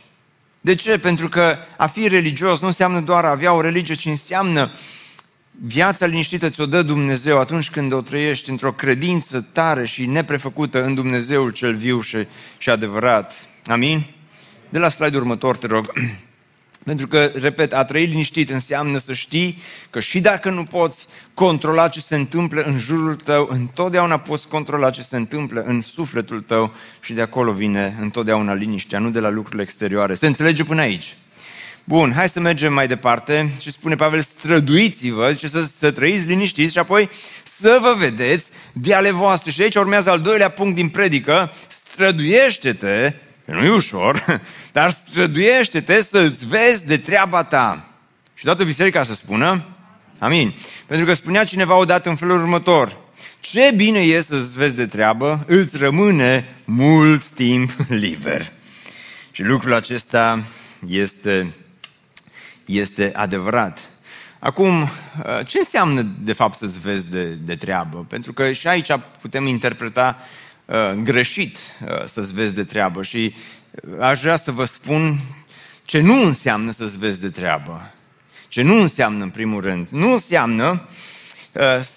[0.61, 0.97] De ce?
[0.97, 4.71] Pentru că a fi religios nu înseamnă doar a avea o religie, ci înseamnă
[5.59, 10.93] viața liniștită ți-o dă Dumnezeu atunci când o trăiești într-o credință tare și neprefăcută în
[10.93, 12.17] Dumnezeul cel viu și,
[12.57, 13.47] și adevărat.
[13.65, 14.03] Amin?
[14.69, 15.93] De la slide următor, te rog.
[16.83, 21.87] Pentru că, repet, a trăi liniștit înseamnă să știi că și dacă nu poți controla
[21.87, 26.73] ce se întâmplă în jurul tău, întotdeauna poți controla ce se întâmplă în sufletul tău
[26.99, 30.13] și de acolo vine întotdeauna liniștea, nu de la lucrurile exterioare.
[30.13, 31.15] Se înțelege până aici?
[31.89, 36.71] Bun, hai să mergem mai departe și spune Pavel, străduiți-vă, zice să, să trăiți liniștiți
[36.71, 37.09] și apoi
[37.43, 39.51] să vă vedeți de ale voastre.
[39.51, 43.13] Și aici urmează al doilea punct din predică, străduiește-te
[43.45, 47.87] nu e ușor, dar străduiește-te să-ți vezi de treaba ta.
[48.33, 49.65] Și toată biserica să spună,
[50.19, 50.55] amin.
[50.85, 52.97] Pentru că spunea cineva odată în felul următor,
[53.39, 57.71] ce bine e să-ți vezi de treabă, îți rămâne mult timp
[58.03, 58.51] liber.
[59.31, 60.43] Și lucrul acesta
[60.87, 61.53] este,
[62.67, 63.89] este adevărat.
[64.39, 64.89] Acum,
[65.45, 68.05] ce înseamnă de fapt să-ți vezi de, de treabă?
[68.09, 70.17] Pentru că și aici putem interpreta
[70.67, 73.35] Uh, greșit uh, să-ți vezi de treabă și
[73.71, 75.19] uh, aș vrea să vă spun
[75.85, 77.91] ce nu înseamnă să-ți vezi de treabă.
[78.47, 80.81] Ce nu înseamnă, în primul rând, nu înseamnă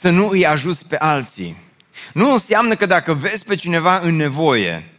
[0.01, 1.57] să nu îi ajuți pe alții.
[2.13, 4.93] Nu înseamnă că dacă vezi pe cineva în nevoie,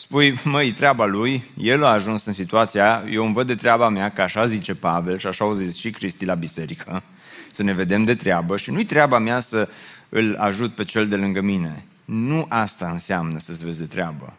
[0.00, 4.10] spui, măi, treaba lui, el a ajuns în situația, eu îmi văd de treaba mea,
[4.10, 7.02] că așa zice Pavel și așa au zis și Cristi la biserică,
[7.50, 9.68] să ne vedem de treabă și nu-i treaba mea să
[10.08, 11.84] îl ajut pe cel de lângă mine.
[12.04, 14.36] Nu asta înseamnă să-ți vezi de treabă.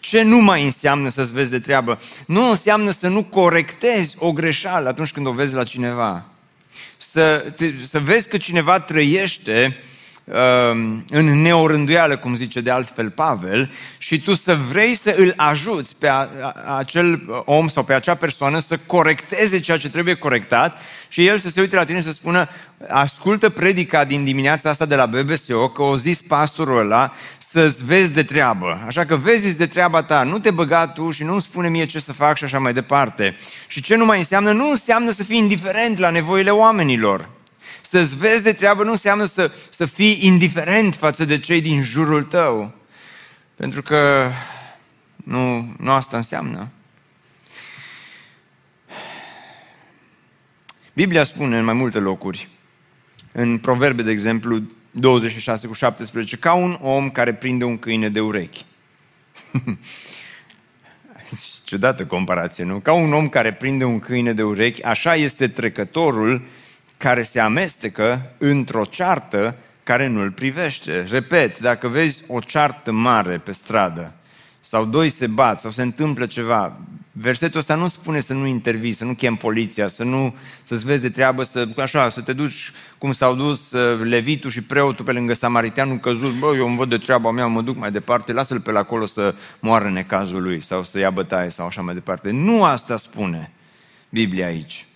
[0.00, 1.98] Ce nu mai înseamnă să-ți vezi de treabă?
[2.26, 6.24] Nu înseamnă să nu corectezi o greșeală atunci când o vezi la cineva.
[6.96, 9.82] Să, te, să vezi că cineva trăiește Um,
[11.08, 16.08] în neorânduială, cum zice de altfel Pavel, și tu să vrei să îl ajuți pe
[16.08, 21.26] a, a, acel om sau pe acea persoană să corecteze ceea ce trebuie corectat și
[21.26, 22.48] el să se uite la tine să spună
[22.88, 28.12] ascultă predica din dimineața asta de la BBSO, că o zis pastorul ăla să-ți vezi
[28.12, 28.82] de treabă.
[28.86, 31.98] Așa că vezi de treaba ta, nu te băga tu și nu-mi spune mie ce
[31.98, 33.36] să fac și așa mai departe.
[33.66, 34.52] Și ce nu mai înseamnă?
[34.52, 37.35] Nu înseamnă să fii indiferent la nevoile oamenilor.
[37.90, 42.22] Să-ți vezi de treabă nu înseamnă să, să fii indiferent față de cei din jurul
[42.22, 42.74] tău.
[43.54, 44.30] Pentru că
[45.16, 46.68] nu, nu asta înseamnă.
[50.92, 52.48] Biblia spune în mai multe locuri,
[53.32, 58.20] în Proverbe, de exemplu, 26 cu 17, ca un om care prinde un câine de
[58.20, 58.64] urechi.
[61.64, 62.78] Ciudată comparație, nu?
[62.78, 66.42] Ca un om care prinde un câine de urechi, așa este trecătorul
[66.96, 71.04] care se amestecă într-o ceartă care nu-l privește.
[71.10, 74.12] Repet, dacă vezi o ceartă mare pe stradă,
[74.60, 76.80] sau doi se bat, sau se întâmplă ceva,
[77.12, 81.02] versetul ăsta nu spune să nu intervii, să nu chem poliția, să nu, să-ți vezi
[81.02, 85.12] de treabă, să, așa, să te duci cum s-au dus uh, levitul și preotul pe
[85.12, 88.60] lângă samariteanul căzut, bă, eu îmi văd de treaba mea, mă duc mai departe, lasă-l
[88.60, 92.30] pe acolo să moară necazul lui, sau să ia bătaie, sau așa mai departe.
[92.30, 93.52] Nu asta spune
[94.08, 94.86] Biblia aici.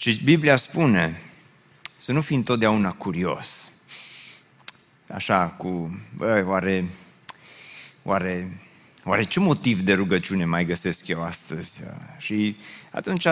[0.00, 1.20] Și Biblia spune
[1.96, 3.70] să nu fii întotdeauna curios.
[5.08, 6.90] Așa, cu, bă, oare,
[8.02, 8.60] oare,
[9.04, 11.72] oare ce motiv de rugăciune mai găsesc eu astăzi?
[12.18, 12.56] Și
[12.90, 13.26] atunci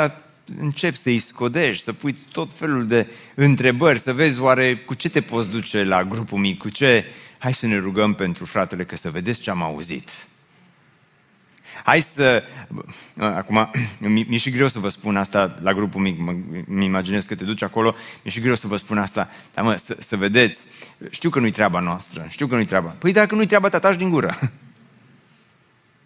[0.59, 5.21] încep să-i scodești, să pui tot felul de întrebări, să vezi oare cu ce te
[5.21, 7.05] poți duce la grupul mic, cu ce...
[7.39, 10.29] Hai să ne rugăm pentru fratele, că să vedeți ce am auzit.
[11.85, 12.45] Hai să...
[13.17, 16.19] Acum, mi-e și greu să vă spun asta la grupul mic,
[16.67, 19.77] mi imaginez că te duci acolo, mi-e și greu să vă spun asta, dar mă,
[19.77, 20.67] să, să vedeți,
[21.11, 22.89] știu că nu-i treaba noastră, știu că nu-i treaba.
[22.89, 24.39] Păi dacă nu-i treaba ta, taci din gură.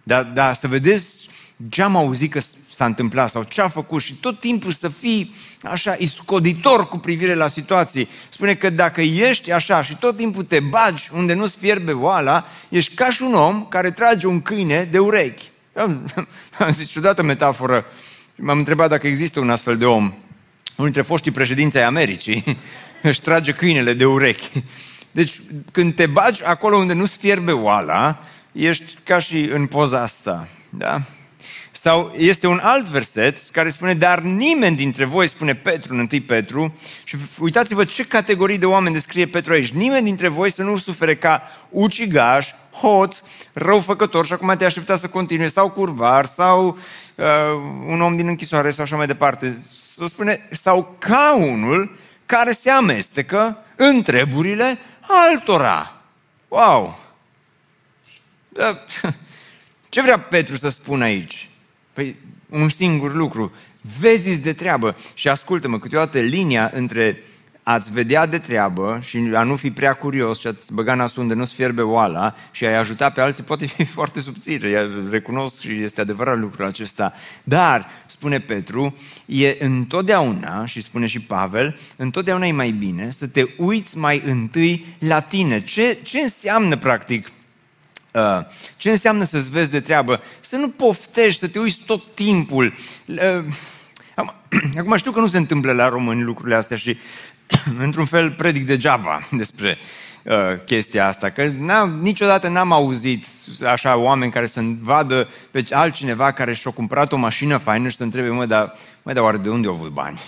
[0.03, 1.29] Dar, da, să vedeți
[1.69, 5.35] ce am auzit că s-a întâmplat sau ce a făcut și tot timpul să fii
[5.63, 8.09] așa iscoditor cu privire la situații.
[8.29, 12.95] Spune că dacă ești așa și tot timpul te bagi unde nu-ți fierbe oala, ești
[12.95, 15.51] ca și un om care trage un câine de urechi.
[15.75, 16.13] Am,
[16.59, 17.87] am zis ciudată metaforă.
[18.35, 20.03] M-am întrebat dacă există un astfel de om.
[20.03, 22.45] Unul dintre foștii președinți ai Americii
[23.03, 24.63] își trage câinele de urechi.
[25.11, 25.41] Deci,
[25.73, 30.49] când te bagi acolo unde nu-ți fierbe oala, ești ca și în poza asta.
[30.69, 31.03] Da?
[31.83, 36.23] Sau este un alt verset care spune, dar nimeni dintre voi, spune Petru în 1
[36.27, 40.77] Petru, și uitați-vă ce categorii de oameni descrie Petru aici, nimeni dintre voi să nu
[40.77, 43.21] sufere ca ucigaș, hoț,
[43.53, 46.79] răufăcător și acum te aștepta să continue, sau curvar, sau
[47.14, 47.27] uh,
[47.87, 49.59] un om din închisoare sau așa mai departe.
[49.97, 56.01] Să spune, sau ca unul care se amestecă în treburile altora.
[56.49, 56.99] Wow!
[58.49, 58.79] Da.
[59.88, 61.47] Ce vrea Petru să spună aici?
[61.93, 62.17] Păi
[62.49, 63.53] un singur lucru.
[63.99, 64.97] vezi de treabă.
[65.15, 67.23] Și ascultă-mă, câteodată linia între
[67.63, 71.35] ați vedea de treabă și a nu fi prea curios și ați băga nasul unde
[71.35, 74.89] nu-ți fierbe oala și a-i ajuta pe alții poate fi foarte subțire.
[75.11, 77.13] Recunosc și este adevărat lucrul acesta.
[77.45, 83.45] Dar, spune Petru, e întotdeauna, și spune și Pavel, întotdeauna e mai bine să te
[83.57, 85.63] uiți mai întâi la tine.
[85.63, 87.42] Ce, ce înseamnă, practic, Uh,
[88.77, 90.20] ce înseamnă să-ți vezi de treabă?
[90.40, 92.75] Să nu poftești, să te uiți tot timpul.
[93.07, 93.44] Uh,
[94.79, 96.98] acum știu că nu se întâmplă la români lucrurile astea și
[97.85, 99.79] într-un fel predic degeaba despre
[100.22, 100.35] uh,
[100.66, 103.27] chestia asta, că n-am, niciodată n-am auzit
[103.66, 108.03] așa oameni care să vadă pe altcineva care și-a cumpărat o mașină faină și să
[108.03, 108.72] întrebe, mă, dar,
[109.03, 110.20] mă, dar oare de unde au avut bani?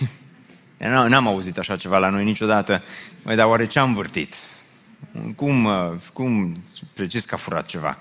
[1.07, 2.83] N-am auzit așa ceva la noi niciodată.
[3.21, 4.35] Măi, dar oare ce am vârtit?
[5.35, 6.55] Cum, uh, cum
[6.93, 7.97] precis că a furat ceva?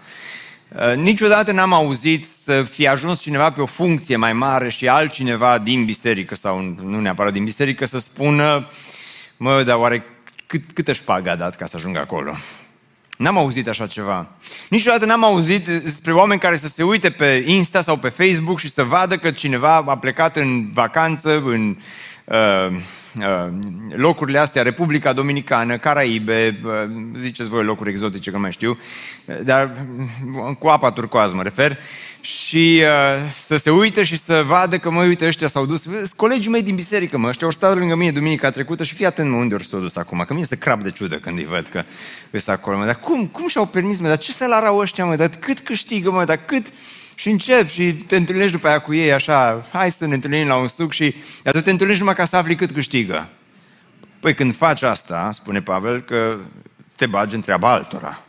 [0.69, 5.59] Uh, niciodată n-am auzit să fie ajuns cineva pe o funcție mai mare și altcineva
[5.59, 8.69] din biserică sau nu neapărat din biserică să spună
[9.37, 10.05] mă, dar oare
[10.47, 12.35] cât, câtă șpagă a dat ca să ajungă acolo?
[13.17, 14.27] N-am auzit așa ceva.
[14.69, 18.71] Niciodată n-am auzit despre oameni care să se uite pe Insta sau pe Facebook și
[18.71, 21.77] să vadă că cineva a plecat în vacanță în
[22.25, 22.37] uh,
[22.71, 22.77] uh,
[23.97, 26.73] locurile astea, Republica Dominicană, Caraibe, uh,
[27.19, 28.79] ziceți voi locuri exotice, că mai știu,
[29.43, 29.87] dar
[30.49, 31.79] uh, cu apa turcoaz mă refer,
[32.21, 35.85] și uh, să se uite și să vadă că, mă, uite, ăștia s-au dus.
[36.17, 39.31] Colegii mei din biserică, mă, ăștia au stat lângă mine duminica trecută și fii atent,
[39.31, 41.67] mă, unde ori s-au dus acum, că mine este crap de ciudă când îi văd
[41.67, 41.83] că
[42.31, 45.17] sunt acolo, mă, dar cum, cum și-au permis, mă, dar ce să-l au ăștia, mă,
[45.17, 46.67] dar cât câștigă, mă, dar cât...
[47.15, 50.57] Și încep și te întâlnești după aia cu ei așa, hai să ne întâlnim la
[50.57, 53.29] un suc și dar tu te întâlnești numai ca să afli cât câștigă.
[54.21, 56.39] Păi când faci asta, spune Pavel, că
[56.97, 58.21] te bagi în treaba altora.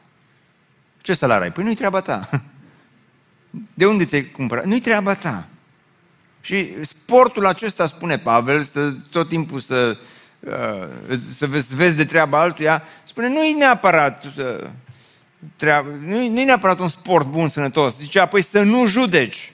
[1.02, 1.52] Ce salariu ai?
[1.52, 2.30] Păi nu-i treaba ta.
[3.74, 4.65] De unde ți-ai cumpărat?
[4.65, 5.48] Nu-i treaba ta.
[6.41, 9.98] Și sportul acesta, spune Pavel, să tot timpul să,
[10.39, 14.67] uh, să vezi, vezi de treaba altuia, spune, nu-i neapărat uh,
[15.55, 17.97] treabă, nu-i, nu neapărat un sport bun, sănătos.
[17.97, 19.53] Zice, apoi să nu judeci.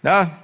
[0.00, 0.38] Da?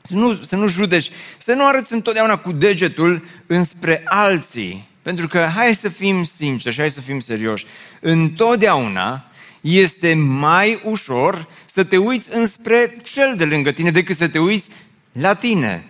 [0.00, 1.10] Să nu, să nu judeci.
[1.38, 4.88] Să nu arăți întotdeauna cu degetul înspre alții.
[5.02, 7.66] Pentru că, hai să fim sinceri și hai să fim serioși,
[8.00, 9.24] întotdeauna
[9.60, 14.68] este mai ușor să te uiți înspre cel de lângă tine decât să te uiți
[15.12, 15.84] la tine.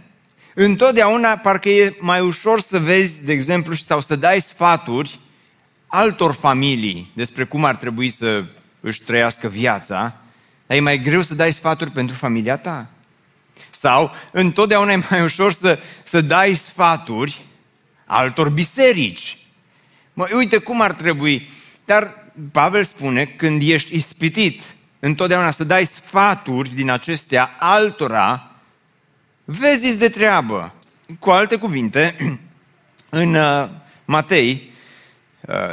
[0.54, 5.18] Întotdeauna parcă e mai ușor să vezi, de exemplu, sau să dai sfaturi
[5.88, 8.44] altor familii despre cum ar trebui să
[8.80, 10.14] își trăiască viața,
[10.66, 12.88] dar e mai greu să dai sfaturi pentru familia ta.
[13.70, 17.44] Sau întotdeauna e mai ușor să, să dai sfaturi
[18.06, 19.38] altor biserici.
[20.12, 21.48] Mă, uite cum ar trebui.
[21.84, 24.62] Dar Pavel spune, când ești ispitit,
[25.00, 28.50] întotdeauna să dai sfaturi din acestea altora,
[29.44, 30.74] vezi de treabă.
[31.18, 32.16] Cu alte cuvinte,
[33.08, 33.68] în uh,
[34.04, 34.67] Matei, uh,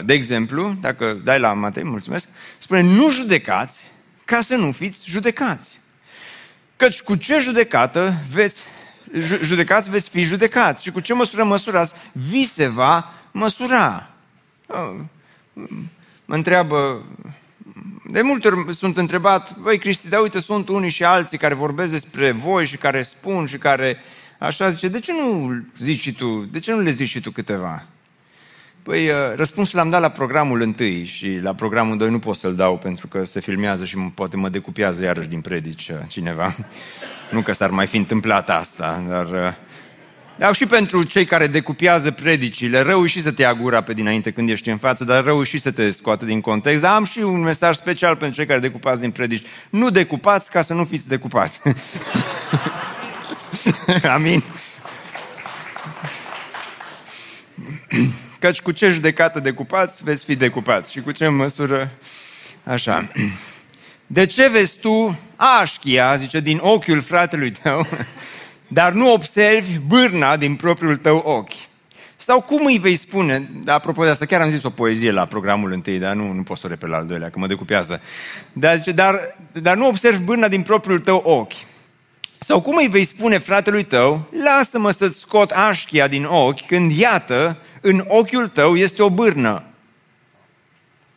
[0.06, 3.84] de exemplu, dacă dai la Matei, mulțumesc, spune, nu judecați
[4.26, 5.80] ca să nu fiți judecați.
[6.76, 8.64] Căci cu ce judecată veți,
[9.42, 14.10] judecați veți fi judecați și cu ce măsură măsurați, vi se va măsura.
[14.68, 15.00] Uh,
[16.26, 17.06] mă întreabă,
[18.12, 21.92] de multe ori sunt întrebat, voi Cristi, dar uite, sunt unii și alții care vorbesc
[21.92, 23.98] despre voi și care spun și care
[24.40, 27.32] așa zice, de ce nu zici și tu, de ce nu le zici și tu
[27.32, 27.86] câteva?
[28.86, 32.56] Păi uh, răspunsul l-am dat la programul întâi și la programul 2 nu pot să-l
[32.56, 36.56] dau pentru că se filmează și poate mă decupează iarăși din predici uh, cineva.
[37.32, 39.54] Nu că s-ar mai fi întâmplat asta, dar uh,
[40.36, 44.32] dar și pentru cei care decupează predicile, rău și să te ia gura pe dinainte
[44.32, 46.82] când ești în față, dar rău și să te scoată din context.
[46.82, 49.46] Dar am și un mesaj special pentru cei care decupați din predici.
[49.70, 51.60] Nu decupați ca să nu fiți decupați.
[54.16, 54.44] Amin.
[58.40, 60.92] Căci cu ce judecată decupați, veți fi decupați.
[60.92, 61.92] Și cu ce măsură,
[62.64, 63.12] așa.
[64.08, 67.88] De ce vezi tu așchia, zice, din ochiul fratelui tău,
[68.68, 71.54] dar nu observi bârna din propriul tău ochi.
[72.18, 75.72] Sau cum îi vei spune, apropo de asta, chiar am zis o poezie la programul
[75.72, 78.02] întâi, dar nu, nu pot să o repet la al doilea, că mă decupează.
[78.54, 81.54] Dar, dar, dar nu observi bârna din propriul tău ochi.
[82.40, 87.58] Sau cum îi vei spune fratelui tău, lasă-mă să-ți scot așchia din ochi, când iată,
[87.82, 89.64] în ochiul tău este o bârnă.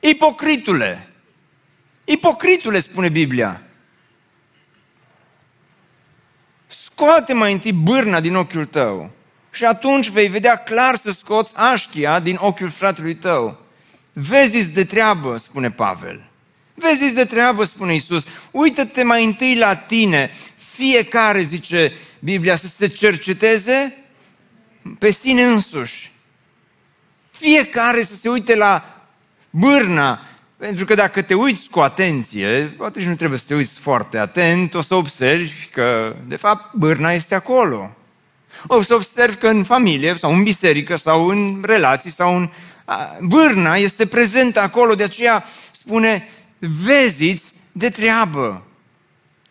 [0.00, 1.08] Ipocritule!
[2.04, 3.62] Ipocritule, spune Biblia.
[6.98, 9.10] scoate mai întâi bârna din ochiul tău
[9.50, 13.58] și atunci vei vedea clar să scoți așchia din ochiul fratelui tău.
[14.12, 16.30] vezi de treabă, spune Pavel.
[16.74, 18.24] vezi de treabă, spune Isus.
[18.50, 20.30] Uită-te mai întâi la tine.
[20.78, 23.96] Fiecare, zice Biblia, să se cerceteze
[24.98, 26.12] pe sine însuși.
[27.30, 29.02] Fiecare să se uite la
[29.50, 30.20] bârna,
[30.56, 34.74] pentru că dacă te uiți cu atenție, atunci nu trebuie să te uiți foarte atent,
[34.74, 37.96] o să observi că, de fapt, bârna este acolo.
[38.66, 42.50] O să observi că în familie, sau în biserică, sau în relații, sau în...
[43.20, 48.67] Bârna este prezentă acolo, de aceea spune, veziți de treabă.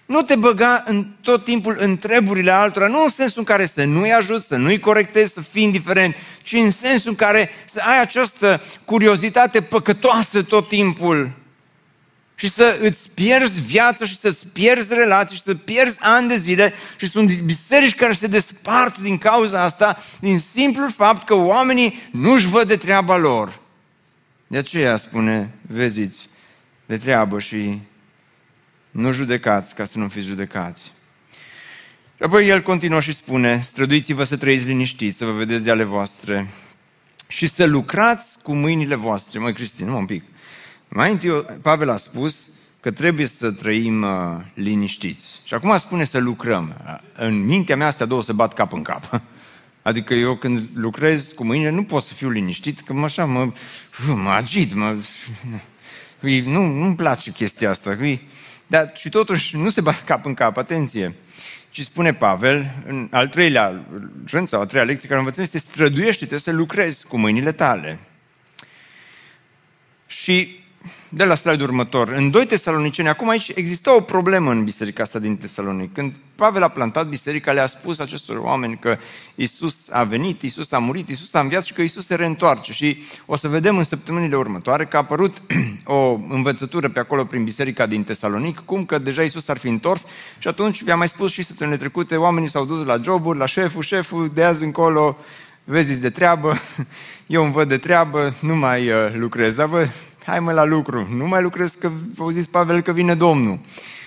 [0.08, 3.84] Nu te băga în tot timpul în treburile altora, nu în sensul în care să
[3.84, 8.02] nu-i ajut, să nu-i corectezi, să fii indiferent, ci în sensul în care să ai
[8.02, 11.32] această curiozitate păcătoasă tot timpul
[12.36, 16.74] și să îți pierzi viața și să-ți pierzi relații și să pierzi ani de zile
[16.98, 22.48] și sunt biserici care se despart din cauza asta, din simplul fapt că oamenii nu-și
[22.48, 23.60] văd de treaba lor.
[24.48, 26.30] De aceea spune, veziți,
[26.86, 27.80] de treabă și
[28.98, 30.92] nu judecați ca să nu fiți judecați.
[32.16, 35.84] Și apoi el continuă și spune, străduiți-vă să trăiți liniștiți, să vă vedeți de ale
[35.84, 36.48] voastre
[37.28, 39.40] și să lucrați cu mâinile voastre.
[39.40, 40.24] Măi, Cristin, un pic.
[40.88, 44.10] Mai întâi, Pavel a spus că trebuie să trăim uh,
[44.54, 45.42] liniștiți.
[45.44, 46.76] Și acum spune să lucrăm.
[47.16, 49.22] În mintea mea astea două se bat cap în cap.
[49.82, 53.52] Adică eu când lucrez cu mâinile nu pot să fiu liniștit, că mă așa mă,
[54.24, 54.96] mă agit, mă,
[56.46, 57.98] nu, nu-mi place chestia asta.
[58.68, 61.16] Dar și totuși nu se bat cap în cap, atenție.
[61.72, 63.86] Și spune Pavel, în al treilea
[64.26, 68.00] rând sau a treia lecție care învățăm este străduiește-te să lucrezi cu mâinile tale.
[70.08, 70.64] Și
[71.10, 75.20] de la slide următor, în 2 Tesaloniceni, acum aici există o problemă în biserica asta
[75.20, 75.94] din Tesalonic.
[75.94, 78.98] Când Pavel a plantat biserica, le-a spus acestor oameni că
[79.36, 82.74] Isus a venit, Isus a murit, Isus a înviat și că Isus se reîntoarce.
[82.74, 85.38] Și o să vedem în săptămânile următoare că a apărut
[85.84, 90.06] o învățătură pe acolo prin biserica din Tesalonic, cum că deja Isus ar fi întors
[90.40, 93.82] și atunci, vi-am mai spus și săptămânile trecute, oamenii s-au dus la joburi, la șeful,
[93.82, 95.18] șeful, de azi încolo,
[95.64, 96.58] vezi de treabă,
[97.28, 99.88] eu îmi văd de treabă, nu mai uh, lucrez, dar vă
[100.28, 103.60] hai mă la lucru, nu mai lucrez că au zis Pavel că vine Domnul.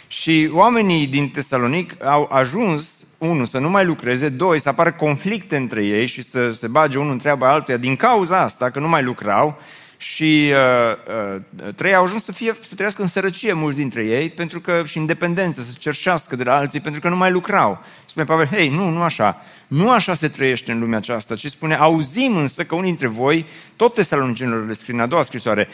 [0.09, 5.57] Și oamenii din Tesalonic au ajuns, unul, să nu mai lucreze, doi, să apară conflicte
[5.57, 8.89] între ei și să se bage unul în treaba altuia din cauza asta, că nu
[8.89, 9.61] mai lucrau,
[10.01, 14.31] și uh, uh, trei au ajuns să, fie, să trăiască în sărăcie mulți dintre ei
[14.31, 17.85] pentru că și independență, să cerșească de la alții pentru că nu mai lucrau.
[18.05, 19.43] Spune Pavel, hei, nu, nu așa.
[19.67, 23.47] Nu așa se trăiește în lumea aceasta, ci spune, auzim însă că unii dintre voi,
[23.77, 25.69] tot tesalonicenilor le scrie în a doua scrisoare,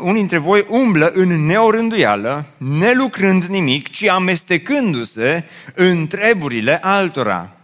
[0.00, 5.44] unii dintre voi umblă în neorânduială, nelucrând nimic, ci amestecându-se
[5.74, 7.59] în treburile altora.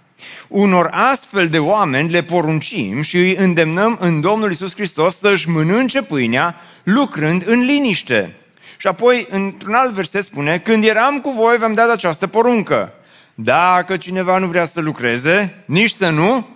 [0.49, 6.03] Unor astfel de oameni le poruncim și îi îndemnăm în Domnul Isus Hristos să-și mănânce
[6.03, 8.35] pâinea lucrând în liniște.
[8.77, 12.93] Și apoi, într-un alt verset spune, când eram cu voi, v-am dat această poruncă.
[13.35, 16.49] Dacă cineva nu vrea să lucreze, nici să nu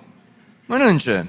[0.66, 1.26] mănânce.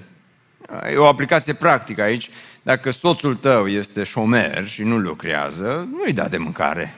[0.92, 2.30] E o aplicație practică aici.
[2.62, 6.96] Dacă soțul tău este șomer și nu lucrează, nu-i da de mâncare.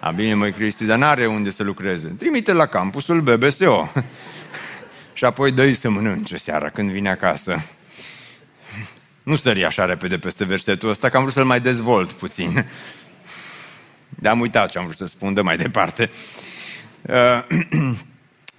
[0.00, 2.08] A, bine, măi, Cristi, dar n-are unde să lucreze.
[2.18, 3.92] Trimite la campusul BBSO.
[5.20, 7.62] Și apoi dă să mănânce seara când vine acasă.
[9.22, 12.66] Nu sări așa repede peste versetul ăsta, că am vrut să-l mai dezvolt puțin.
[14.08, 16.10] Dar am uitat ce am vrut să spun, de mai departe.
[17.02, 17.44] Uh,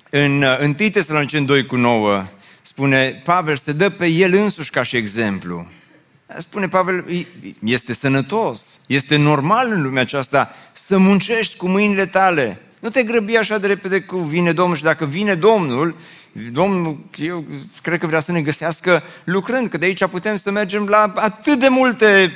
[0.10, 2.26] în 1 uh, Tesaloniceni 2 cu 9
[2.62, 5.68] spune, Pavel se dă pe el însuși ca și exemplu.
[6.38, 7.26] Spune Pavel,
[7.64, 12.62] este sănătos, este normal în lumea aceasta să muncești cu mâinile tale.
[12.82, 15.96] Nu te grăbi așa de repede cu vine Domnul și dacă vine Domnul,
[16.52, 17.46] Domnul, eu
[17.82, 21.60] cred că vrea să ne găsească lucrând, că de aici putem să mergem la atât
[21.60, 22.32] de multe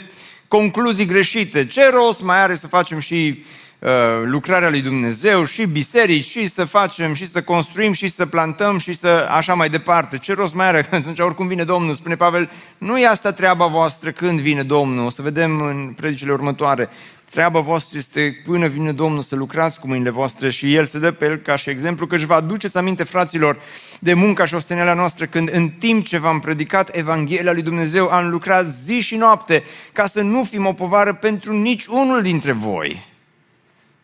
[0.48, 1.66] concluzii greșite.
[1.66, 3.44] Ce rost mai are să facem și
[3.80, 3.90] uh,
[4.24, 8.94] lucrarea lui Dumnezeu, și biserici, și să facem, și să construim, și să plantăm, și
[8.94, 10.18] să așa mai departe.
[10.18, 10.88] Ce rost mai are?
[10.92, 15.06] Atunci oricum vine Domnul, spune Pavel, nu e asta treaba voastră când vine Domnul.
[15.06, 16.90] O să vedem în predicile următoare.
[17.36, 21.12] Treaba voastră este până vine Domnul să lucrați cu mâinile voastre și El se dă
[21.12, 23.58] pe El ca și exemplu că își va aduceți aminte, fraților,
[24.00, 28.30] de munca și ostenelea noastră când în timp ce v-am predicat Evanghelia lui Dumnezeu am
[28.30, 29.64] lucrat zi și noapte
[29.94, 33.06] ca să nu fim o povară pentru nici unul dintre voi.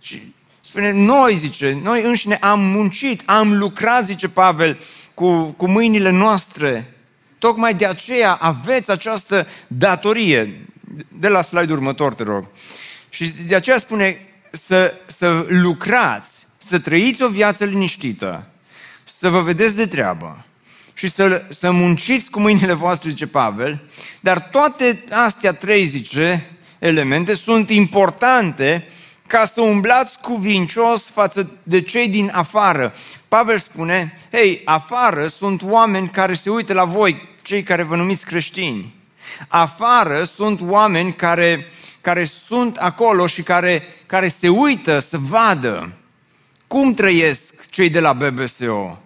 [0.02, 4.80] Și spune, noi, zice, noi înșine am muncit, am lucrat, zice Pavel,
[5.14, 6.94] cu, cu mâinile noastre.
[7.40, 10.66] Tocmai de aceea aveți această datorie.
[11.08, 12.48] De la slide următor, te rog.
[13.14, 18.48] Și de aceea spune să, să lucrați, să trăiți o viață liniștită,
[19.04, 20.46] să vă vedeți de treabă
[20.94, 23.82] și să, să munciți cu mâinile voastre, zice Pavel,
[24.20, 28.88] dar toate astea trei, zice, elemente sunt importante
[29.28, 32.94] ca să umblați cuvincios față de cei din afară.
[33.28, 38.26] Pavel spune, hei, afară sunt oameni care se uită la voi, cei care vă numiți
[38.26, 38.94] creștini.
[39.48, 41.68] Afară sunt oameni care,
[42.02, 45.92] care sunt acolo și care, care se uită să vadă
[46.68, 49.00] cum trăiesc cei de la BBSO.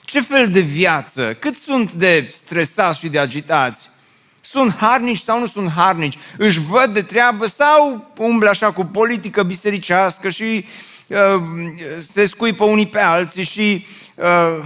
[0.00, 1.36] Ce fel de viață?
[1.38, 3.88] Cât sunt de stresați și de agitați?
[4.40, 6.18] Sunt harnici sau nu sunt harnici?
[6.36, 10.64] Își văd de treabă sau umblă așa cu politică bisericească și
[11.06, 11.42] uh,
[12.12, 14.64] se scuipă unii pe alții și uh,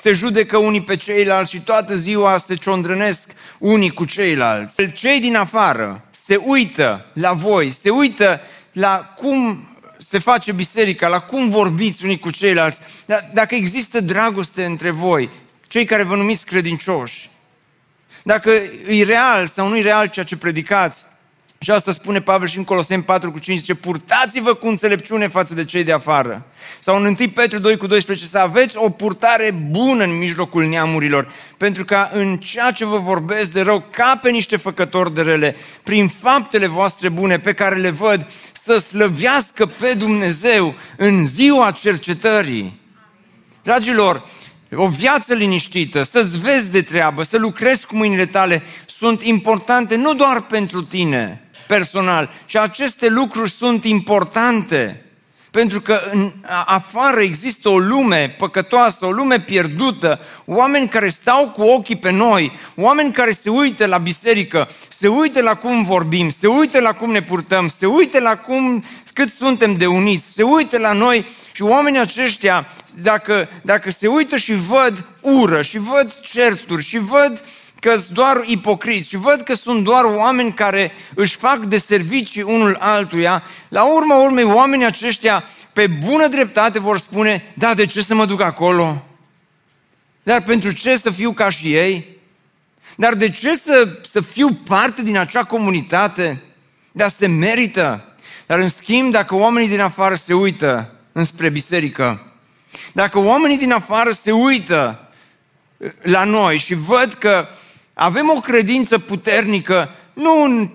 [0.00, 4.92] se judecă unii pe ceilalți și toată ziua se ciondrănesc unii cu ceilalți.
[4.92, 8.40] Cei din afară se uită la voi, se uită
[8.72, 9.68] la cum
[9.98, 12.80] se face biserica, la cum vorbiți unii cu ceilalți,
[13.32, 15.30] dacă există dragoste între voi,
[15.68, 17.30] cei care vă numiți credincioși,
[18.22, 18.50] dacă
[18.86, 21.04] e real sau nu e real ceea ce predicați.
[21.60, 25.54] Și asta spune Pavel și în Coloseni 4 cu 5, zice, purtați-vă cu înțelepciune față
[25.54, 26.46] de cei de afară.
[26.80, 31.32] Sau în 1 Petru 2 cu 12, să aveți o purtare bună în mijlocul neamurilor,
[31.56, 35.56] pentru ca în ceea ce vă vorbesc de rău, ca pe niște făcători de rele,
[35.82, 42.80] prin faptele voastre bune pe care le văd, să slăvească pe Dumnezeu în ziua cercetării.
[43.62, 44.22] Dragilor,
[44.74, 50.14] o viață liniștită, să-ți vezi de treabă, să lucrezi cu mâinile tale, sunt importante nu
[50.14, 55.02] doar pentru tine personal, ci aceste lucruri sunt importante.
[55.50, 56.32] Pentru că în
[56.66, 62.52] afară există o lume păcătoasă, o lume pierdută, oameni care stau cu ochii pe noi,
[62.76, 67.10] oameni care se uită la biserică, se uită la cum vorbim, se uită la cum
[67.10, 71.62] ne purtăm, se uită la cum, cât suntem de uniți, se uită la noi și
[71.62, 72.66] oamenii aceștia,
[73.02, 77.44] dacă, dacă se uită și văd ură, și văd certuri, și văd
[77.80, 82.42] că sunt doar ipocriți și văd că sunt doar oameni care își fac de servicii
[82.42, 88.02] unul altuia, la urma urmei oamenii aceștia pe bună dreptate vor spune, da, de ce
[88.02, 89.02] să mă duc acolo?
[90.22, 92.06] Dar pentru ce să fiu ca și ei?
[92.96, 96.42] Dar de ce să, să fiu parte din acea comunitate?
[96.92, 98.16] Dar se merită.
[98.46, 102.32] Dar în schimb, dacă oamenii din afară se uită înspre biserică,
[102.92, 105.08] dacă oamenii din afară se uită
[106.02, 107.48] la noi și văd că
[108.00, 110.70] avem o credință puternică nu în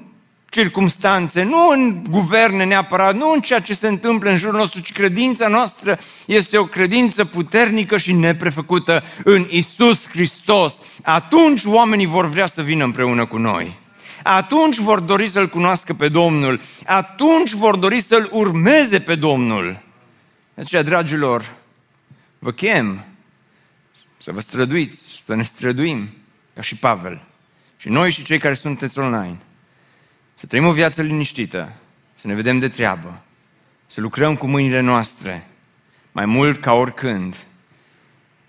[0.49, 4.91] circumstanțe, nu în guverne neapărat, nu în ceea ce se întâmplă în jurul nostru, ci
[4.91, 10.73] credința noastră este o credință puternică și neprefăcută în Isus Hristos.
[11.03, 13.79] Atunci oamenii vor vrea să vină împreună cu noi.
[14.23, 16.59] Atunci vor dori să-L cunoască pe Domnul.
[16.85, 19.81] Atunci vor dori să-L urmeze pe Domnul.
[20.53, 21.53] De aceea, dragilor,
[22.39, 23.05] vă chem
[24.17, 26.09] să vă străduiți, să ne străduim
[26.55, 27.23] ca și Pavel,
[27.77, 29.37] și noi și cei care sunteți online,
[30.35, 31.73] să trăim o viață liniștită,
[32.15, 33.23] să ne vedem de treabă,
[33.87, 35.47] să lucrăm cu mâinile noastre,
[36.11, 37.37] mai mult ca oricând,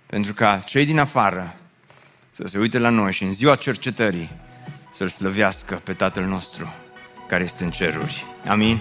[0.07, 1.57] pentru ca cei din afară
[2.30, 4.30] să se uite la noi și în ziua cercetării
[4.92, 6.74] să-L slăvească pe Tatăl nostru
[7.28, 8.24] care este în ceruri.
[8.46, 8.80] Amin?